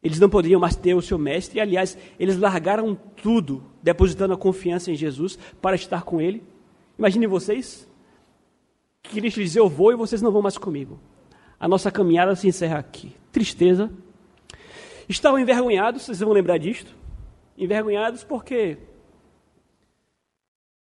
Eles 0.03 0.19
não 0.19 0.29
poderiam 0.29 0.59
mais 0.59 0.75
ter 0.75 0.93
o 0.93 1.01
seu 1.01 1.17
mestre, 1.17 1.57
e 1.57 1.61
aliás, 1.61 1.97
eles 2.19 2.37
largaram 2.37 2.93
tudo, 2.93 3.63
depositando 3.81 4.33
a 4.33 4.37
confiança 4.37 4.91
em 4.91 4.95
Jesus 4.95 5.39
para 5.61 5.75
estar 5.75 6.03
com 6.03 6.19
ele. 6.19 6.43
Imaginem 6.99 7.27
vocês, 7.27 7.87
que 9.01 9.21
Cristo 9.21 9.41
diz: 9.41 9.55
Eu 9.55 9.69
vou 9.69 9.91
e 9.91 9.95
vocês 9.95 10.21
não 10.21 10.31
vão 10.31 10.41
mais 10.41 10.57
comigo 10.57 10.99
a 11.63 11.67
nossa 11.69 11.89
caminhada 11.89 12.35
se 12.35 12.45
encerra 12.45 12.77
aqui. 12.77 13.15
Tristeza. 13.31 13.89
Estavam 15.07 15.39
envergonhados, 15.39 16.01
vocês 16.01 16.19
vão 16.19 16.33
lembrar 16.33 16.57
disto. 16.57 16.93
Envergonhados 17.57 18.21
porque 18.21 18.79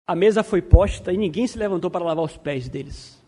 a 0.06 0.14
mesa 0.14 0.44
foi 0.44 0.62
posta 0.62 1.14
e 1.14 1.18
ninguém 1.18 1.48
se 1.48 1.58
levantou 1.58 1.90
para 1.90 2.04
lavar 2.04 2.26
os 2.26 2.36
pés 2.36 2.68
deles. 2.68 3.24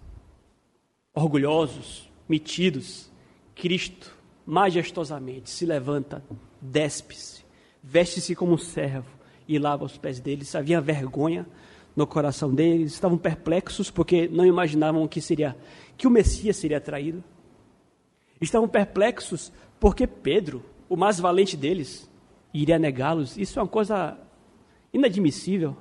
Orgulhosos, 1.14 2.12
metidos, 2.28 3.10
Cristo 3.56 4.14
majestosamente 4.48 5.50
se 5.50 5.66
levanta, 5.66 6.24
despe-se, 6.62 7.44
veste-se 7.84 8.34
como 8.34 8.54
um 8.54 8.58
servo 8.58 9.10
e 9.46 9.60
lava 9.60 9.84
os 9.84 9.98
pés 9.98 10.22
deles. 10.22 10.56
Havia 10.56 10.80
vergonha 10.80 11.46
no 11.94 12.08
coração 12.08 12.56
deles, 12.56 12.94
estavam 12.94 13.18
perplexos 13.18 13.92
porque 13.92 14.30
não 14.30 14.46
imaginavam 14.46 15.06
que 15.06 15.20
seria 15.20 15.58
que 15.98 16.08
o 16.08 16.10
Messias 16.10 16.56
seria 16.56 16.80
traído. 16.80 17.22
Estavam 18.40 18.70
perplexos 18.70 19.52
porque 19.82 20.08
Pedro, 20.08 20.64
o 20.88 20.96
mais 20.96 21.20
valente 21.20 21.58
deles, 21.58 22.10
iria 22.54 22.80
negá-los. 22.80 23.38
Isso 23.38 23.60
é 23.60 23.62
uma 23.62 23.68
coisa 23.68 24.18
inadmissível. 24.94 25.76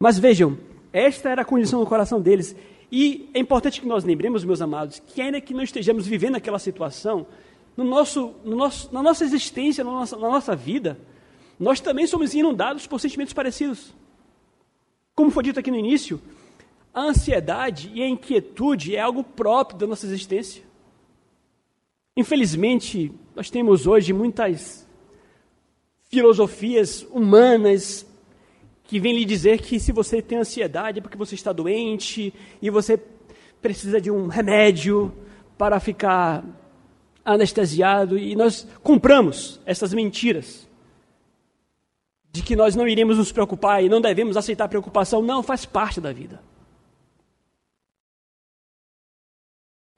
Mas 0.00 0.18
vejam, 0.18 0.58
esta 0.92 1.28
era 1.28 1.42
a 1.42 1.44
condição 1.44 1.80
do 1.80 1.86
coração 1.86 2.22
deles. 2.22 2.56
E 2.90 3.28
é 3.34 3.40
importante 3.40 3.80
que 3.80 3.86
nós 3.86 4.04
lembremos, 4.04 4.44
meus 4.44 4.60
amados, 4.60 5.00
que 5.00 5.20
ainda 5.20 5.40
que 5.40 5.52
não 5.52 5.62
estejamos 5.62 6.06
vivendo 6.06 6.36
aquela 6.36 6.58
situação, 6.58 7.26
no 7.76 7.84
nosso, 7.84 8.34
no 8.44 8.56
nosso, 8.56 8.92
na 8.92 9.02
nossa 9.02 9.24
existência, 9.24 9.84
na 9.84 9.90
nossa, 9.90 10.16
na 10.16 10.30
nossa 10.30 10.56
vida, 10.56 10.98
nós 11.58 11.80
também 11.80 12.06
somos 12.06 12.34
inundados 12.34 12.86
por 12.86 13.00
sentimentos 13.00 13.34
parecidos. 13.34 13.94
Como 15.14 15.30
foi 15.30 15.42
dito 15.42 15.58
aqui 15.58 15.70
no 15.70 15.76
início, 15.76 16.20
a 16.94 17.02
ansiedade 17.02 17.90
e 17.94 18.02
a 18.02 18.08
inquietude 18.08 18.94
é 18.94 19.00
algo 19.00 19.24
próprio 19.24 19.78
da 19.78 19.86
nossa 19.86 20.06
existência. 20.06 20.62
Infelizmente, 22.16 23.12
nós 23.34 23.50
temos 23.50 23.86
hoje 23.86 24.12
muitas 24.12 24.86
filosofias 26.08 27.02
humanas 27.10 28.06
que 28.86 29.00
vêm 29.00 29.18
lhe 29.18 29.24
dizer 29.24 29.60
que 29.60 29.80
se 29.80 29.92
você 29.92 30.22
tem 30.22 30.38
ansiedade 30.38 30.98
é 30.98 31.02
porque 31.02 31.16
você 31.16 31.34
está 31.34 31.52
doente 31.52 32.32
e 32.62 32.70
você 32.70 33.00
precisa 33.60 34.00
de 34.00 34.10
um 34.10 34.26
remédio 34.28 35.12
para 35.58 35.80
ficar 35.80 36.44
anestesiado 37.24 38.16
e 38.16 38.36
nós 38.36 38.66
compramos 38.82 39.60
essas 39.66 39.92
mentiras 39.92 40.68
de 42.30 42.42
que 42.42 42.54
nós 42.54 42.76
não 42.76 42.86
iremos 42.86 43.18
nos 43.18 43.32
preocupar 43.32 43.82
e 43.82 43.88
não 43.88 44.00
devemos 44.00 44.36
aceitar 44.36 44.68
preocupação, 44.68 45.22
não 45.22 45.42
faz 45.42 45.64
parte 45.64 46.00
da 46.00 46.12
vida. 46.12 46.40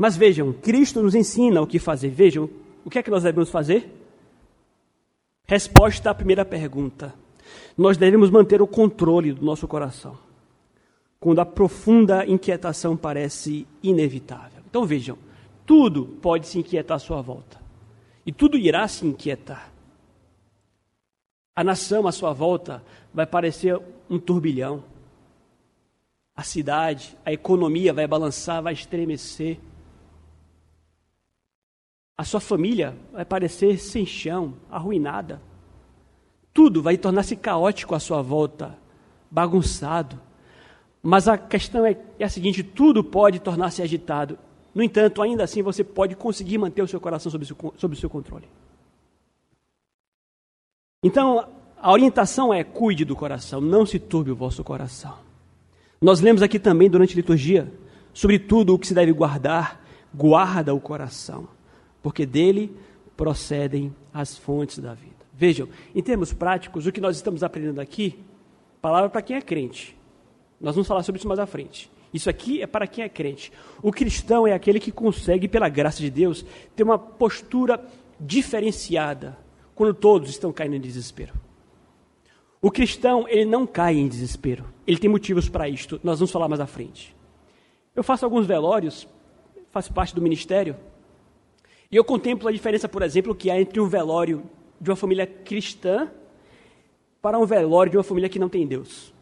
Mas 0.01 0.17
vejam, 0.17 0.53
Cristo 0.53 1.03
nos 1.03 1.17
ensina 1.17 1.61
o 1.61 1.67
que 1.67 1.81
fazer. 1.81 2.11
Vejam, 2.11 2.49
o 2.85 2.91
que 2.91 3.01
é 3.01 3.03
que 3.03 3.11
nós 3.11 3.25
devemos 3.25 3.51
fazer? 3.51 3.93
Resposta 5.45 6.11
à 6.11 6.15
primeira 6.15 6.45
pergunta. 6.45 7.13
Nós 7.77 7.97
devemos 7.97 8.31
manter 8.31 8.61
o 8.63 8.67
controle 8.67 9.33
do 9.33 9.45
nosso 9.45 9.67
coração 9.69 10.19
quando 11.21 11.41
a 11.41 11.47
profunda 11.47 12.25
inquietação 12.27 12.97
parece 12.97 13.67
inevitável. 13.83 14.63
Então 14.69 14.85
vejam, 14.85 15.19
tudo 15.67 16.07
pode 16.23 16.47
se 16.47 16.59
inquietar 16.59 16.97
à 16.97 17.01
sua 17.01 17.21
volta 17.21 17.61
e 18.25 18.33
tudo 18.33 18.57
irá 18.57 18.87
se 18.87 19.07
inquietar. 19.07 19.73
A 21.57 21.65
nação 21.65 22.07
à 22.07 22.13
sua 22.13 22.33
volta 22.33 22.85
vai 23.13 23.27
parecer 23.27 23.81
um 24.09 24.19
turbilhão. 24.19 24.85
A 26.37 26.45
cidade, 26.45 27.17
a 27.25 27.33
economia 27.33 27.93
vai 27.93 28.07
balançar, 28.07 28.63
vai 28.63 28.73
estremecer. 28.73 29.59
A 32.17 32.23
sua 32.23 32.39
família 32.39 32.97
vai 33.13 33.25
parecer 33.25 33.79
sem 33.79 34.07
chão, 34.07 34.55
arruinada. 34.71 35.43
Tudo 36.59 36.83
vai 36.83 36.99
tornar-se 36.99 37.37
caótico 37.37 37.95
à 37.95 38.01
sua 38.01 38.21
volta, 38.21 38.77
bagunçado. 39.31 40.19
Mas 41.01 41.29
a 41.29 41.39
questão 41.39 41.87
é, 41.87 41.97
é 42.19 42.25
a 42.25 42.29
seguinte: 42.29 42.65
tudo 42.65 43.05
pode 43.05 43.39
tornar-se 43.39 43.81
agitado. 43.81 44.37
No 44.75 44.83
entanto, 44.83 45.23
ainda 45.23 45.45
assim, 45.45 45.63
você 45.63 45.85
pode 45.85 46.17
conseguir 46.17 46.59
manter 46.59 46.83
o 46.83 46.89
seu 46.89 47.01
coração 47.01 47.31
sob, 47.31 47.45
sob 47.45 47.95
o 47.95 47.97
seu 47.97 48.11
controle. 48.11 48.49
Então, 51.01 51.49
a 51.81 51.93
orientação 51.93 52.53
é: 52.53 52.65
cuide 52.65 53.05
do 53.05 53.15
coração, 53.15 53.61
não 53.61 53.87
se 53.87 54.01
turbe 54.01 54.33
o 54.33 54.37
vosso 54.37 54.65
coração. 54.65 55.15
Nós 56.03 56.19
lemos 56.19 56.43
aqui 56.43 56.59
também 56.59 56.91
durante 56.91 57.13
a 57.13 57.17
liturgia 57.19 57.73
sobre 58.13 58.37
tudo 58.37 58.75
o 58.75 58.79
que 58.81 58.89
se 58.89 58.95
deve 58.95 59.13
guardar, 59.13 59.81
guarda 60.13 60.75
o 60.75 60.81
coração 60.81 61.47
porque 62.03 62.27
dele 62.27 62.77
procedem 63.17 63.95
as 64.13 64.37
fontes 64.37 64.81
da 64.81 64.93
vida. 64.93 65.18
Vejam, 65.39 65.69
em 65.95 66.03
termos 66.03 66.33
práticos, 66.33 66.87
o 66.87 66.93
que 66.93 67.01
nós 67.01 67.17
estamos 67.17 67.45
aprendendo 67.45 67.81
aqui 67.81 68.19
Palavra 68.81 69.11
para 69.11 69.23
quem 69.23 69.37
é 69.37 69.41
crente. 69.41 69.97
Nós 70.61 70.75
vamos 70.75 70.87
falar 70.87 71.03
sobre 71.03 71.19
isso 71.19 71.29
mais 71.29 71.41
à 71.41 71.47
frente. 71.47 71.91
Isso 72.13 72.31
aqui 72.31 72.63
é 72.63 72.67
para 72.67 72.87
quem 72.87 73.05
é 73.05 73.09
crente. 73.09 73.53
O 73.83 73.93
cristão 73.93 74.47
é 74.47 74.53
aquele 74.53 74.81
que 74.81 74.93
consegue, 74.93 75.49
pela 75.49 75.69
graça 75.69 75.99
de 76.01 76.11
Deus, 76.11 76.45
ter 76.75 76.85
uma 76.85 76.99
postura 76.99 77.85
diferenciada 78.19 79.37
quando 79.75 79.95
todos 79.95 80.31
estão 80.31 80.53
caindo 80.53 80.77
em 80.77 80.81
desespero. 80.81 81.35
O 82.61 82.71
cristão, 82.71 83.29
ele 83.29 83.45
não 83.45 83.67
cai 83.67 83.97
em 83.97 84.09
desespero. 84.09 84.65
Ele 84.87 84.99
tem 84.99 85.11
motivos 85.11 85.49
para 85.49 85.69
isto. 85.69 86.01
Nós 86.03 86.19
vamos 86.19 86.31
falar 86.31 86.49
mais 86.49 86.61
à 86.61 86.67
frente. 86.67 87.15
Eu 87.95 88.03
faço 88.03 88.25
alguns 88.25 88.47
velórios, 88.47 89.07
faço 89.71 89.93
parte 89.93 90.15
do 90.15 90.23
ministério, 90.23 90.77
e 91.91 91.97
eu 91.97 92.05
contemplo 92.05 92.49
a 92.49 92.53
diferença, 92.53 92.89
por 92.89 93.03
exemplo, 93.03 93.35
que 93.35 93.51
há 93.51 93.61
entre 93.61 93.81
um 93.81 93.89
velório 93.89 94.45
de 94.81 94.91
uma 94.91 94.97
família 94.97 95.27
cristã 95.27 96.11
para 97.21 97.39
um 97.39 97.47
velório 97.47 97.91
de 97.91 97.97
uma 97.97 98.05
família 98.05 98.29
que 98.29 98.39
não 98.39 98.49
tem 98.49 98.67
Deus. 98.67 99.13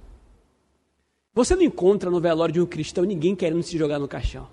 Você 1.35 1.55
não 1.55 1.63
encontra 1.63 2.11
no 2.11 2.21
velório 2.21 2.55
de 2.55 2.61
um 2.61 2.67
cristão 2.67 3.05
ninguém 3.05 3.35
querendo 3.35 3.63
se 3.63 3.77
jogar 3.77 3.99
no 3.99 4.09
caixão. 4.09 4.49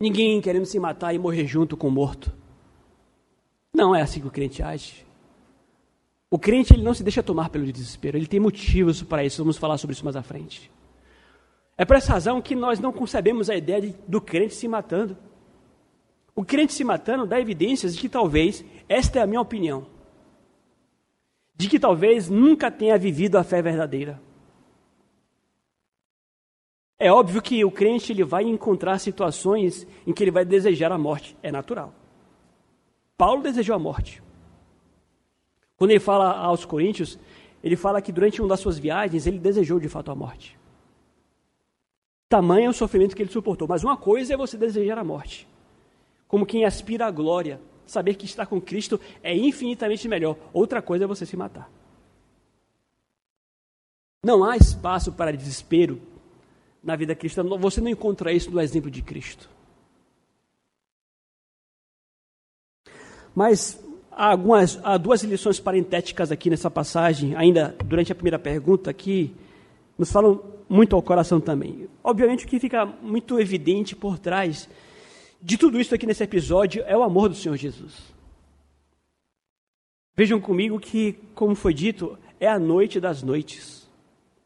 Ninguém 0.00 0.40
querendo 0.40 0.66
se 0.66 0.78
matar 0.78 1.14
e 1.14 1.18
morrer 1.18 1.46
junto 1.46 1.76
com 1.76 1.88
o 1.88 1.90
morto. 1.90 2.32
Não 3.74 3.94
é 3.94 4.02
assim 4.02 4.20
que 4.20 4.26
o 4.26 4.30
crente 4.30 4.62
age. 4.62 5.06
O 6.30 6.38
crente 6.38 6.72
ele 6.74 6.82
não 6.82 6.94
se 6.94 7.02
deixa 7.02 7.22
tomar 7.22 7.48
pelo 7.50 7.70
desespero, 7.70 8.16
ele 8.16 8.26
tem 8.26 8.40
motivos 8.40 9.02
para 9.02 9.24
isso, 9.24 9.42
vamos 9.42 9.56
falar 9.56 9.78
sobre 9.78 9.94
isso 9.94 10.04
mais 10.04 10.16
à 10.16 10.22
frente. 10.22 10.70
É 11.78 11.84
por 11.84 11.96
essa 11.96 12.12
razão 12.12 12.40
que 12.40 12.54
nós 12.54 12.80
não 12.80 12.92
concebemos 12.92 13.50
a 13.50 13.56
ideia 13.56 13.80
de, 13.80 13.94
do 14.08 14.20
crente 14.20 14.54
se 14.54 14.66
matando. 14.66 15.16
O 16.34 16.44
crente 16.44 16.72
se 16.72 16.84
matando 16.84 17.26
dá 17.26 17.40
evidências 17.40 17.94
de 17.94 18.00
que 18.00 18.08
talvez, 18.08 18.64
esta 18.88 19.18
é 19.18 19.22
a 19.22 19.26
minha 19.26 19.40
opinião, 19.40 19.86
de 21.54 21.68
que 21.68 21.78
talvez 21.78 22.28
nunca 22.28 22.70
tenha 22.70 22.98
vivido 22.98 23.36
a 23.36 23.44
fé 23.44 23.62
verdadeira. 23.62 24.20
É 26.98 27.12
óbvio 27.12 27.42
que 27.42 27.64
o 27.64 27.70
crente 27.70 28.12
ele 28.12 28.24
vai 28.24 28.44
encontrar 28.44 28.98
situações 28.98 29.86
em 30.06 30.12
que 30.12 30.24
ele 30.24 30.30
vai 30.30 30.44
desejar 30.44 30.90
a 30.92 30.98
morte, 30.98 31.36
é 31.42 31.52
natural. 31.52 31.92
Paulo 33.16 33.42
desejou 33.42 33.74
a 33.74 33.78
morte. 33.78 34.22
Quando 35.76 35.90
ele 35.90 36.00
fala 36.00 36.36
aos 36.38 36.64
coríntios, 36.64 37.18
ele 37.62 37.76
fala 37.76 38.00
que 38.00 38.12
durante 38.12 38.40
uma 38.40 38.48
das 38.48 38.60
suas 38.60 38.78
viagens 38.78 39.26
ele 39.26 39.38
desejou 39.38 39.78
de 39.78 39.88
fato 39.88 40.10
a 40.10 40.14
morte. 40.14 40.58
Tamanho 42.28 42.66
é 42.66 42.70
o 42.70 42.72
sofrimento 42.72 43.14
que 43.14 43.22
ele 43.22 43.30
suportou. 43.30 43.68
Mas 43.68 43.84
uma 43.84 43.96
coisa 43.96 44.34
é 44.34 44.36
você 44.36 44.56
desejar 44.56 44.98
a 44.98 45.04
morte. 45.04 45.46
Como 46.26 46.46
quem 46.46 46.64
aspira 46.64 47.06
à 47.06 47.10
glória. 47.10 47.60
Saber 47.86 48.14
que 48.14 48.26
estar 48.26 48.46
com 48.46 48.60
Cristo 48.60 49.00
é 49.22 49.34
infinitamente 49.34 50.08
melhor. 50.08 50.36
Outra 50.52 50.82
coisa 50.82 51.04
é 51.04 51.06
você 51.06 51.24
se 51.24 51.36
matar. 51.36 51.70
Não 54.24 54.42
há 54.42 54.56
espaço 54.56 55.12
para 55.12 55.32
desespero 55.32 56.00
na 56.82 56.96
vida 56.96 57.14
cristã. 57.14 57.44
Você 57.44 57.80
não 57.80 57.88
encontra 57.88 58.32
isso 58.32 58.50
no 58.50 58.60
exemplo 58.60 58.90
de 58.90 59.02
Cristo. 59.02 59.48
Mas 63.34 63.78
há, 64.10 64.30
algumas, 64.30 64.80
há 64.82 64.96
duas 64.96 65.22
lições 65.22 65.60
parentéticas 65.60 66.32
aqui 66.32 66.50
nessa 66.50 66.70
passagem, 66.70 67.36
ainda 67.36 67.76
durante 67.84 68.10
a 68.10 68.14
primeira 68.14 68.38
pergunta, 68.38 68.92
que 68.92 69.32
nos 69.98 70.10
falam 70.10 70.42
muito 70.68 70.96
ao 70.96 71.02
coração 71.02 71.40
também. 71.40 71.88
Obviamente, 72.02 72.46
o 72.46 72.48
que 72.48 72.58
fica 72.58 72.84
muito 72.84 73.38
evidente 73.38 73.94
por 73.94 74.18
trás 74.18 74.68
de 75.40 75.56
tudo 75.56 75.80
isso 75.80 75.94
aqui 75.94 76.06
nesse 76.06 76.24
episódio 76.24 76.82
é 76.86 76.96
o 76.96 77.02
amor 77.02 77.28
do 77.28 77.34
Senhor 77.34 77.56
Jesus. 77.56 78.14
Vejam 80.16 80.40
comigo 80.40 80.80
que, 80.80 81.12
como 81.34 81.54
foi 81.54 81.74
dito, 81.74 82.18
é 82.40 82.48
a 82.48 82.58
noite 82.58 82.98
das 82.98 83.22
noites, 83.22 83.88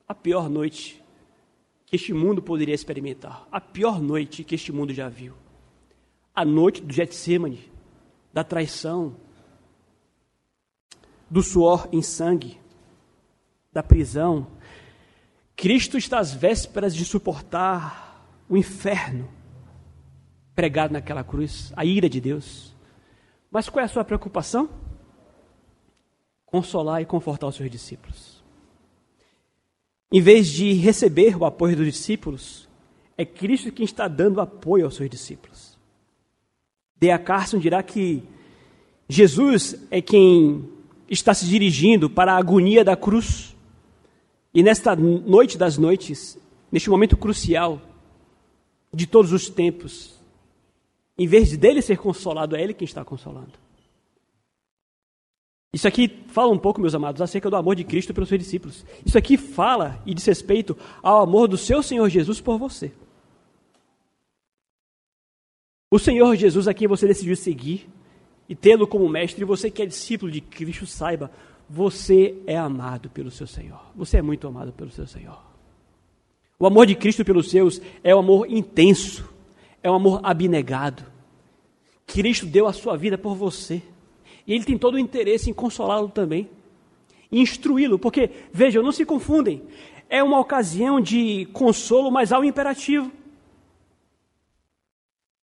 a 0.06 0.14
pior 0.14 0.50
noite 0.50 1.00
que 1.86 1.96
este 1.96 2.12
mundo 2.12 2.42
poderia 2.42 2.74
experimentar, 2.74 3.46
a 3.50 3.60
pior 3.60 4.00
noite 4.00 4.44
que 4.44 4.54
este 4.54 4.72
mundo 4.72 4.92
já 4.92 5.08
viu. 5.08 5.34
A 6.34 6.44
noite 6.44 6.82
do 6.82 6.92
Getsemane, 6.92 7.70
da 8.32 8.44
traição, 8.44 9.16
do 11.28 11.42
suor 11.42 11.88
em 11.92 12.02
sangue, 12.02 12.58
da 13.72 13.82
prisão. 13.82 14.46
Cristo 15.54 15.96
está 15.96 16.18
às 16.18 16.32
vésperas 16.32 16.94
de 16.94 17.04
suportar 17.04 18.26
o 18.48 18.56
inferno 18.56 19.28
pregado 20.60 20.92
naquela 20.92 21.24
cruz, 21.24 21.72
a 21.74 21.86
ira 21.86 22.06
de 22.06 22.20
Deus. 22.20 22.76
Mas 23.50 23.70
qual 23.70 23.80
é 23.80 23.86
a 23.86 23.88
sua 23.88 24.04
preocupação? 24.04 24.68
Consolar 26.44 27.00
e 27.00 27.06
confortar 27.06 27.46
os 27.46 27.54
seus 27.54 27.70
discípulos. 27.70 28.44
Em 30.12 30.20
vez 30.20 30.48
de 30.48 30.74
receber 30.74 31.34
o 31.34 31.46
apoio 31.46 31.76
dos 31.76 31.86
discípulos, 31.86 32.68
é 33.16 33.24
Cristo 33.24 33.72
quem 33.72 33.86
está 33.86 34.06
dando 34.06 34.38
apoio 34.38 34.84
aos 34.84 34.96
seus 34.96 35.08
discípulos. 35.08 35.78
D.A. 36.94 37.18
Carson 37.18 37.58
dirá 37.58 37.82
que 37.82 38.22
Jesus 39.08 39.76
é 39.90 40.02
quem 40.02 40.68
está 41.08 41.32
se 41.32 41.46
dirigindo 41.46 42.10
para 42.10 42.34
a 42.34 42.36
agonia 42.36 42.84
da 42.84 42.96
cruz. 42.96 43.56
E 44.52 44.62
nesta 44.62 44.94
noite 44.94 45.56
das 45.56 45.78
noites, 45.78 46.38
neste 46.70 46.90
momento 46.90 47.16
crucial 47.16 47.80
de 48.92 49.06
todos 49.06 49.32
os 49.32 49.48
tempos, 49.48 50.19
em 51.20 51.26
vez 51.26 51.50
de 51.50 51.58
dele 51.58 51.82
ser 51.82 51.98
consolado, 51.98 52.56
é 52.56 52.62
ele 52.62 52.72
quem 52.72 52.86
está 52.86 53.04
consolando. 53.04 53.52
Isso 55.70 55.86
aqui 55.86 56.08
fala 56.28 56.50
um 56.50 56.58
pouco, 56.58 56.80
meus 56.80 56.94
amados, 56.94 57.20
acerca 57.20 57.50
do 57.50 57.56
amor 57.56 57.76
de 57.76 57.84
Cristo 57.84 58.14
pelos 58.14 58.30
seus 58.30 58.38
discípulos. 58.40 58.86
Isso 59.04 59.18
aqui 59.18 59.36
fala 59.36 60.02
e 60.06 60.14
diz 60.14 60.24
respeito 60.24 60.74
ao 61.02 61.20
amor 61.20 61.46
do 61.46 61.58
seu 61.58 61.82
Senhor 61.82 62.08
Jesus 62.08 62.40
por 62.40 62.58
você. 62.58 62.90
O 65.90 65.98
Senhor 65.98 66.34
Jesus 66.36 66.66
a 66.66 66.72
quem 66.72 66.88
você 66.88 67.06
decidiu 67.06 67.36
seguir 67.36 67.86
e 68.48 68.54
tê-lo 68.56 68.86
como 68.86 69.06
mestre, 69.06 69.42
e 69.42 69.44
você 69.44 69.70
que 69.70 69.82
é 69.82 69.86
discípulo 69.86 70.32
de 70.32 70.40
Cristo, 70.40 70.86
saiba, 70.86 71.30
você 71.68 72.34
é 72.46 72.56
amado 72.56 73.10
pelo 73.10 73.30
seu 73.30 73.46
Senhor. 73.46 73.92
Você 73.94 74.16
é 74.16 74.22
muito 74.22 74.48
amado 74.48 74.72
pelo 74.72 74.90
seu 74.90 75.06
Senhor. 75.06 75.38
O 76.58 76.66
amor 76.66 76.86
de 76.86 76.94
Cristo 76.94 77.26
pelos 77.26 77.50
seus 77.50 77.78
é 78.02 78.16
um 78.16 78.20
amor 78.20 78.50
intenso, 78.50 79.28
é 79.82 79.90
um 79.90 79.94
amor 79.94 80.20
abnegado. 80.22 81.09
Cristo 82.12 82.46
deu 82.46 82.66
a 82.66 82.72
sua 82.72 82.96
vida 82.96 83.16
por 83.16 83.34
você. 83.34 83.82
E 84.46 84.52
ele 84.52 84.64
tem 84.64 84.76
todo 84.76 84.94
o 84.94 84.98
interesse 84.98 85.48
em 85.48 85.54
consolá-lo 85.54 86.08
também, 86.08 86.48
instruí-lo, 87.30 87.98
porque, 87.98 88.30
vejam, 88.52 88.82
não 88.82 88.90
se 88.90 89.04
confundem, 89.04 89.62
é 90.08 90.22
uma 90.22 90.40
ocasião 90.40 91.00
de 91.00 91.46
consolo, 91.52 92.10
mas 92.10 92.32
há 92.32 92.38
um 92.38 92.44
imperativo. 92.44 93.12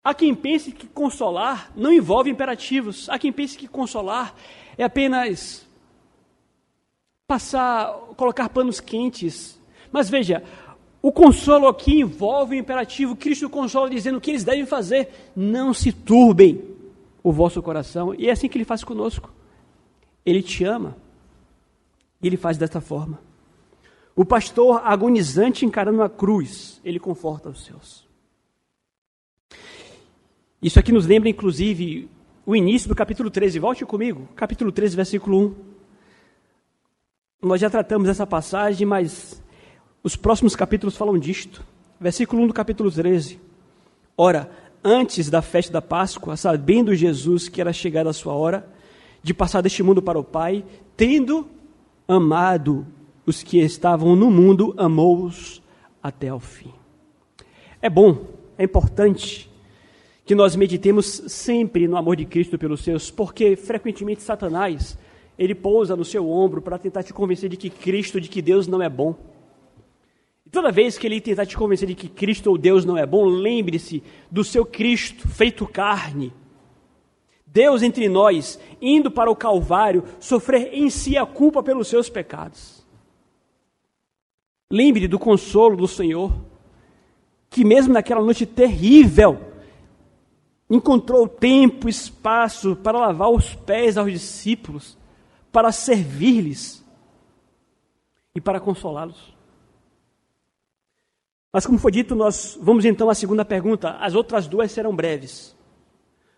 Há 0.02 0.13
quem 0.13 0.34
pense 0.34 0.71
que 0.71 0.88
consolar 0.88 1.71
não 1.76 1.91
envolve 1.91 2.30
imperativos. 2.30 3.10
Há 3.10 3.19
quem 3.19 3.32
pense 3.32 3.58
que 3.58 3.67
consolar 3.67 4.36
é 4.78 4.84
apenas 4.84 5.67
passar, 7.28 7.91
colocar 8.15 8.49
panos 8.49 8.80
quentes. 8.80 9.60
Mas 9.91 10.10
veja, 10.10 10.43
o 11.06 11.12
consolo 11.12 11.68
aqui 11.68 12.00
envolve 12.00 12.56
o 12.56 12.60
imperativo. 12.60 13.13
Cristo 13.13 13.50
consola 13.50 13.89
dizendo 13.89 14.20
o 14.20 14.22
que 14.22 14.32
eles 14.32 14.46
devem 14.46 14.66
fazer. 14.66 15.10
Não 15.36 15.74
se 15.74 15.92
turbem 15.92 16.63
o 17.22 17.30
vosso 17.30 17.62
coração. 17.62 18.16
E 18.16 18.30
é 18.30 18.32
assim 18.32 18.48
que 18.48 18.58
ele 18.58 18.63
faz 18.63 18.86
conosco. 18.86 19.30
Ele 20.26 20.42
te 20.42 20.63
ama. 20.63 20.96
E 22.22 22.28
ele 22.28 22.38
faz 22.38 22.58
desta 22.58 22.80
forma. 22.80 23.20
O 24.16 24.24
pastor 24.24 24.82
agonizante 24.86 25.66
encarando 25.66 26.02
a 26.02 26.10
cruz, 26.10 26.80
ele 26.86 27.02
conforta 27.02 27.50
os 27.50 27.66
seus. 27.66 28.08
Isso 30.62 30.80
aqui 30.80 30.94
nos 30.94 31.06
lembra, 31.06 31.28
inclusive, 31.28 32.10
o 32.46 32.56
início 32.56 32.88
do 32.88 32.96
capítulo 32.96 33.30
13. 33.30 33.60
Volte 33.60 33.86
comigo, 33.86 34.30
capítulo 34.38 34.72
13, 34.72 34.96
versículo 34.96 35.58
1. 37.42 37.48
Nós 37.50 37.60
já 37.60 37.70
tratamos 37.70 38.08
essa 38.08 38.26
passagem, 38.26 38.88
mas 38.88 39.43
os 40.04 40.18
próximos 40.18 40.56
capítulos 40.56 40.98
falam 40.98 41.18
disto. 41.18 41.63
Versículo 42.00 42.44
1 42.44 42.48
do 42.48 42.54
capítulo 42.54 42.92
13. 42.92 43.39
Ora, 44.18 44.52
antes 44.84 45.30
da 45.30 45.42
festa 45.42 45.72
da 45.72 45.82
Páscoa, 45.82 46.36
sabendo 46.36 46.94
Jesus 46.94 47.48
que 47.48 47.62
era 47.62 47.72
chegada 47.72 48.10
a 48.10 48.13
sua 48.13 48.34
hora 48.34 48.68
de 49.24 49.34
passar 49.34 49.62
deste 49.62 49.82
mundo 49.82 50.02
para 50.02 50.20
o 50.20 50.24
Pai, 50.24 50.66
tendo 50.98 51.48
amado 52.06 52.86
os 53.26 53.42
que 53.42 53.60
estavam 53.60 54.16
no 54.16 54.30
mundo, 54.30 54.74
amou-os 54.78 55.62
até 56.02 56.28
ao 56.28 56.39
fim. 56.42 56.74
É 57.82 57.89
bom, 57.89 58.28
é 58.58 58.66
importante 58.66 59.50
que 60.26 60.36
nós 60.36 60.56
meditemos 60.58 61.06
sempre 61.28 61.88
no 61.88 61.96
amor 61.96 62.18
de 62.18 62.26
Cristo 62.26 62.58
pelos 62.58 62.82
seus, 62.82 63.10
porque 63.10 63.56
frequentemente 63.56 64.22
Satanás, 64.22 64.98
ele 65.39 65.56
pousa 65.56 65.96
no 65.96 66.04
seu 66.04 66.30
ombro 66.30 66.62
para 66.62 66.78
tentar 66.78 67.04
te 67.04 67.13
convencer 67.13 67.50
de 67.50 67.56
que 67.56 67.70
Cristo, 67.70 68.20
de 68.20 68.28
que 68.28 68.42
Deus 68.42 68.68
não 68.68 68.82
é 68.82 68.89
bom. 68.89 69.16
Toda 70.54 70.72
vez 70.72 71.00
que 71.00 71.08
ele 71.08 71.20
tentar 71.20 71.48
te 71.48 71.58
convencer 71.58 71.88
de 71.88 71.96
que 71.96 72.08
Cristo 72.08 72.52
ou 72.52 72.60
Deus 72.60 72.86
não 72.86 72.96
é 72.96 73.08
bom, 73.08 73.26
lembre-se 73.26 74.04
do 74.30 74.44
seu 74.44 74.63
Cristo 74.63 75.28
feito 75.28 75.66
carne. 75.66 76.32
Deus 77.44 77.82
entre 77.82 78.08
nós, 78.08 78.60
indo 78.80 79.10
para 79.10 79.32
o 79.32 79.36
Calvário, 79.36 80.04
sofrer 80.20 80.72
em 80.72 80.92
si 80.92 81.18
a 81.18 81.26
culpa 81.26 81.63
pelos 81.63 81.88
seus 81.88 82.08
pecados. 82.08 82.86
Lembre 84.70 85.08
do 85.08 85.18
consolo 85.18 85.76
do 85.76 85.88
Senhor, 85.88 86.32
que 87.50 87.66
mesmo 87.66 87.92
naquela 87.92 88.22
noite 88.22 88.46
terrível, 88.46 89.42
encontrou 90.70 91.28
tempo, 91.28 91.89
espaço 91.89 92.76
para 92.76 93.00
lavar 93.00 93.32
os 93.32 93.56
pés 93.56 93.98
aos 93.98 94.12
discípulos, 94.12 94.96
para 95.52 95.72
servir-lhes 95.72 96.86
e 98.36 98.39
para 98.39 98.60
consolá-los. 98.60 99.33
Mas, 101.54 101.68
como 101.68 101.78
foi 101.78 101.92
dito, 101.92 102.16
nós 102.16 102.58
vamos 102.60 102.84
então 102.84 103.12
à 103.12 103.13
segunda 103.13 103.46
pergunta. 103.46 103.92
As 104.00 104.16
outras 104.16 104.48
duas 104.48 104.72
serão 104.72 104.96
breves. 104.96 105.56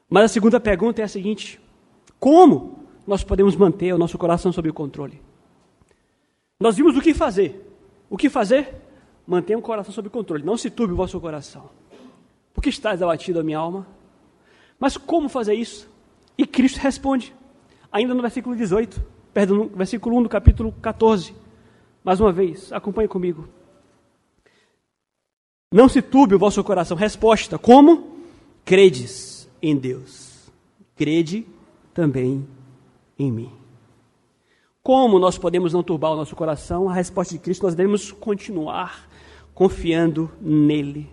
Mas 0.09 0.25
a 0.25 0.27
segunda 0.27 0.59
pergunta 0.59 1.01
é 1.01 1.05
a 1.05 1.07
seguinte: 1.07 1.57
como 2.19 2.83
nós 3.07 3.23
podemos 3.23 3.55
manter 3.55 3.93
o 3.93 3.97
nosso 3.97 4.17
coração 4.17 4.51
sob 4.51 4.69
o 4.69 4.73
controle? 4.73 5.21
Nós 6.59 6.75
vimos 6.75 6.97
o 6.97 7.01
que 7.01 7.13
fazer. 7.13 7.65
O 8.09 8.17
que 8.17 8.29
fazer? 8.29 8.75
Mantenha 9.25 9.57
o 9.57 9.61
coração 9.61 9.93
sob 9.93 10.09
controle. 10.09 10.43
Não 10.43 10.57
se 10.57 10.69
turbe 10.69 10.93
o 10.93 10.97
vosso 10.97 11.19
coração. 11.21 11.69
Porque 12.53 12.69
estás 12.69 13.01
abatido 13.01 13.39
a 13.39 13.43
minha 13.43 13.57
alma? 13.57 13.87
Mas 14.77 14.97
como 14.97 15.29
fazer 15.29 15.53
isso? 15.53 15.89
E 16.37 16.45
Cristo 16.45 16.77
responde, 16.77 17.33
ainda 17.89 18.13
no 18.13 18.21
versículo 18.21 18.55
18, 18.55 19.01
perdão, 19.33 19.57
no 19.57 19.69
versículo 19.69 20.17
1 20.17 20.23
do 20.23 20.29
capítulo 20.29 20.73
14. 20.81 21.33
Mais 22.03 22.19
uma 22.19 22.31
vez, 22.31 22.71
acompanhe 22.73 23.07
comigo. 23.07 23.47
Não 25.75 25.89
se 25.89 26.01
turbe 26.01 26.33
o 26.33 26.39
vosso 26.39 26.63
coração. 26.63 26.95
Resposta: 26.95 27.59
Como? 27.59 28.15
Credes 28.63 29.49
em 29.61 29.75
Deus. 29.75 30.49
Crede 30.95 31.45
também 31.93 32.47
em 33.19 33.29
mim. 33.29 33.51
Como 34.81 35.19
nós 35.19 35.37
podemos 35.37 35.73
não 35.73 35.83
turbar 35.83 36.13
o 36.13 36.15
nosso 36.15 36.33
coração? 36.33 36.87
A 36.87 36.93
resposta 36.93 37.33
de 37.33 37.41
Cristo: 37.41 37.63
nós 37.63 37.75
devemos 37.75 38.09
continuar 38.09 39.09
confiando 39.53 40.31
nele. 40.39 41.09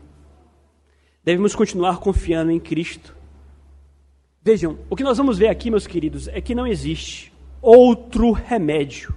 Devemos 1.24 1.56
continuar 1.56 1.98
confiando 1.98 2.52
em 2.52 2.60
Cristo. 2.60 3.16
Vejam, 4.44 4.78
o 4.88 4.94
que 4.94 5.02
nós 5.02 5.18
vamos 5.18 5.38
ver 5.38 5.48
aqui, 5.48 5.72
meus 5.72 5.88
queridos, 5.88 6.28
é 6.28 6.40
que 6.40 6.54
não 6.54 6.68
existe 6.68 7.32
outro 7.60 8.30
remédio 8.30 9.12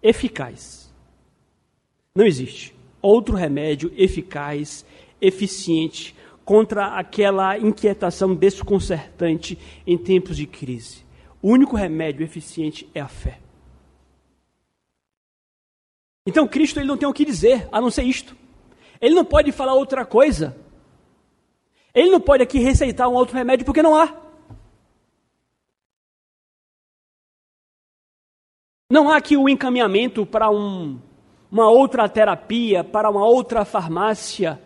eficaz. 0.00 0.94
Não 2.14 2.24
existe 2.24 2.78
outro 3.02 3.34
remédio 3.34 3.92
eficaz, 3.96 4.84
eficiente 5.20 6.14
contra 6.44 6.98
aquela 6.98 7.58
inquietação 7.58 8.34
desconcertante 8.34 9.58
em 9.86 9.96
tempos 9.96 10.36
de 10.36 10.46
crise. 10.46 11.04
O 11.40 11.50
único 11.50 11.76
remédio 11.76 12.24
eficiente 12.24 12.88
é 12.94 13.00
a 13.00 13.08
fé. 13.08 13.38
Então 16.26 16.46
Cristo 16.46 16.78
ele 16.78 16.86
não 16.86 16.96
tem 16.96 17.08
o 17.08 17.12
que 17.12 17.24
dizer 17.24 17.68
a 17.72 17.80
não 17.80 17.90
ser 17.90 18.02
isto. 18.02 18.36
Ele 19.00 19.14
não 19.14 19.24
pode 19.24 19.52
falar 19.52 19.74
outra 19.74 20.04
coisa. 20.04 20.56
Ele 21.94 22.10
não 22.10 22.20
pode 22.20 22.42
aqui 22.42 22.58
receitar 22.58 23.08
um 23.08 23.14
outro 23.14 23.36
remédio 23.36 23.64
porque 23.64 23.82
não 23.82 23.96
há. 23.96 24.14
Não 28.90 29.08
há 29.08 29.16
aqui 29.16 29.36
o 29.36 29.42
um 29.42 29.48
encaminhamento 29.48 30.26
para 30.26 30.50
um 30.50 31.00
uma 31.50 31.68
outra 31.68 32.08
terapia, 32.08 32.84
para 32.84 33.10
uma 33.10 33.24
outra 33.24 33.64
farmácia. 33.64 34.60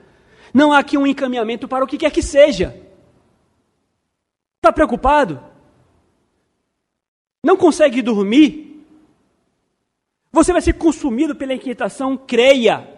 Não 0.53 0.73
há 0.73 0.79
aqui 0.79 0.99
um 0.99 1.07
encaminhamento 1.07 1.67
para 1.67 1.85
o 1.85 1.87
que 1.87 1.99
quer 1.99 2.11
que 2.11 2.23
seja. 2.23 2.81
Está 4.57 4.73
preocupado? 4.73 5.43
Não 7.45 7.57
consegue 7.57 8.03
dormir? 8.03 8.87
Você 10.33 10.53
vai 10.53 10.63
ser 10.63 10.75
consumido 10.75 11.35
pela 11.35 11.55
inquietação? 11.55 12.17
Creia. 12.17 12.89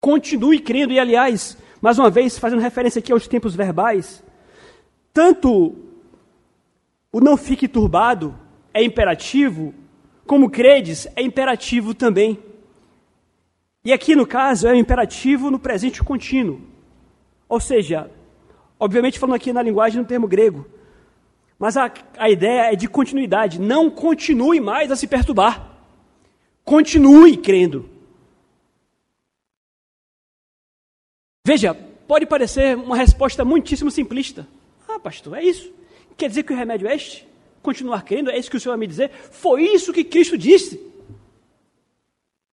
Continue 0.00 0.60
crendo. 0.60 0.92
E, 0.92 0.98
aliás, 0.98 1.56
mais 1.80 1.98
uma 1.98 2.10
vez, 2.10 2.38
fazendo 2.38 2.60
referência 2.60 2.98
aqui 2.98 3.12
aos 3.12 3.26
tempos 3.26 3.54
verbais, 3.54 4.22
tanto 5.12 5.76
o 7.12 7.20
não 7.20 7.36
fique 7.36 7.68
turbado 7.68 8.38
é 8.72 8.82
imperativo, 8.82 9.72
como 10.26 10.50
credes, 10.50 11.06
é 11.14 11.22
imperativo 11.22 11.94
também. 11.94 12.38
E 13.84 13.92
aqui, 13.92 14.16
no 14.16 14.26
caso, 14.26 14.66
é 14.66 14.72
um 14.72 14.76
imperativo 14.76 15.50
no 15.50 15.58
presente 15.58 16.02
contínuo. 16.02 16.60
Ou 17.48 17.60
seja, 17.60 18.10
obviamente 18.80 19.18
falando 19.18 19.36
aqui 19.36 19.52
na 19.52 19.62
linguagem 19.62 20.00
no 20.00 20.06
termo 20.06 20.26
grego, 20.26 20.66
mas 21.58 21.76
a, 21.76 21.92
a 22.18 22.30
ideia 22.30 22.72
é 22.72 22.76
de 22.76 22.88
continuidade. 22.88 23.60
Não 23.60 23.90
continue 23.90 24.60
mais 24.60 24.90
a 24.90 24.96
se 24.96 25.06
perturbar. 25.06 25.70
Continue 26.64 27.36
crendo. 27.36 27.88
Veja, 31.46 31.74
pode 32.08 32.24
parecer 32.24 32.74
uma 32.74 32.96
resposta 32.96 33.44
muitíssimo 33.44 33.90
simplista. 33.90 34.48
Ah, 34.88 34.98
pastor, 34.98 35.36
é 35.36 35.44
isso. 35.44 35.70
Quer 36.16 36.28
dizer 36.28 36.42
que 36.42 36.52
o 36.52 36.56
remédio 36.56 36.88
é 36.88 36.94
este? 36.94 37.26
Continuar 37.64 38.02
crendo? 38.04 38.30
É 38.30 38.38
isso 38.38 38.50
que 38.50 38.56
o 38.56 38.60
Senhor 38.60 38.72
vai 38.72 38.80
me 38.80 38.86
dizer? 38.86 39.10
Foi 39.10 39.62
isso 39.62 39.92
que 39.92 40.04
Cristo 40.04 40.38
disse. 40.38 40.80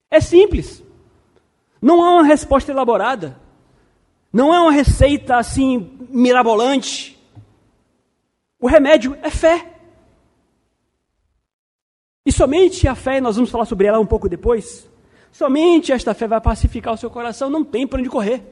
É 0.09 0.19
simples. 0.19 0.83
Não 1.81 2.03
há 2.03 2.11
uma 2.11 2.23
resposta 2.23 2.71
elaborada. 2.71 3.39
Não 4.31 4.53
é 4.53 4.59
uma 4.59 4.71
receita 4.71 5.37
assim 5.37 5.97
mirabolante. 6.09 7.19
O 8.59 8.67
remédio 8.67 9.17
é 9.21 9.29
fé. 9.29 9.67
E 12.25 12.31
somente 12.31 12.87
a 12.87 12.95
fé, 12.95 13.19
nós 13.19 13.35
vamos 13.35 13.49
falar 13.49 13.65
sobre 13.65 13.87
ela 13.87 13.99
um 13.99 14.05
pouco 14.05 14.29
depois, 14.29 14.87
somente 15.31 15.91
esta 15.91 16.13
fé 16.13 16.27
vai 16.27 16.39
pacificar 16.39 16.93
o 16.93 16.97
seu 16.97 17.09
coração, 17.09 17.49
não 17.49 17.63
tem 17.63 17.87
para 17.87 17.99
onde 17.99 18.09
correr. 18.09 18.43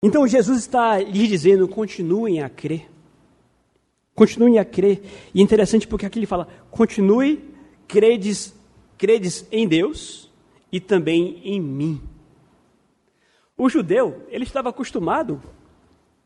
Então 0.00 0.26
Jesus 0.26 0.60
está 0.60 0.98
lhe 0.98 1.26
dizendo: 1.26 1.66
continuem 1.66 2.42
a 2.42 2.48
crer. 2.48 2.91
Continuem 4.14 4.58
a 4.58 4.64
crer. 4.64 5.02
E 5.34 5.40
é 5.40 5.42
interessante 5.42 5.86
porque 5.86 6.06
aqui 6.06 6.18
ele 6.18 6.26
fala: 6.26 6.48
continue, 6.70 7.42
credes, 7.88 8.54
credes 8.98 9.46
em 9.50 9.66
Deus 9.66 10.30
e 10.70 10.80
também 10.80 11.40
em 11.44 11.60
mim. 11.60 12.00
O 13.56 13.68
judeu, 13.68 14.26
ele 14.28 14.44
estava 14.44 14.70
acostumado 14.70 15.42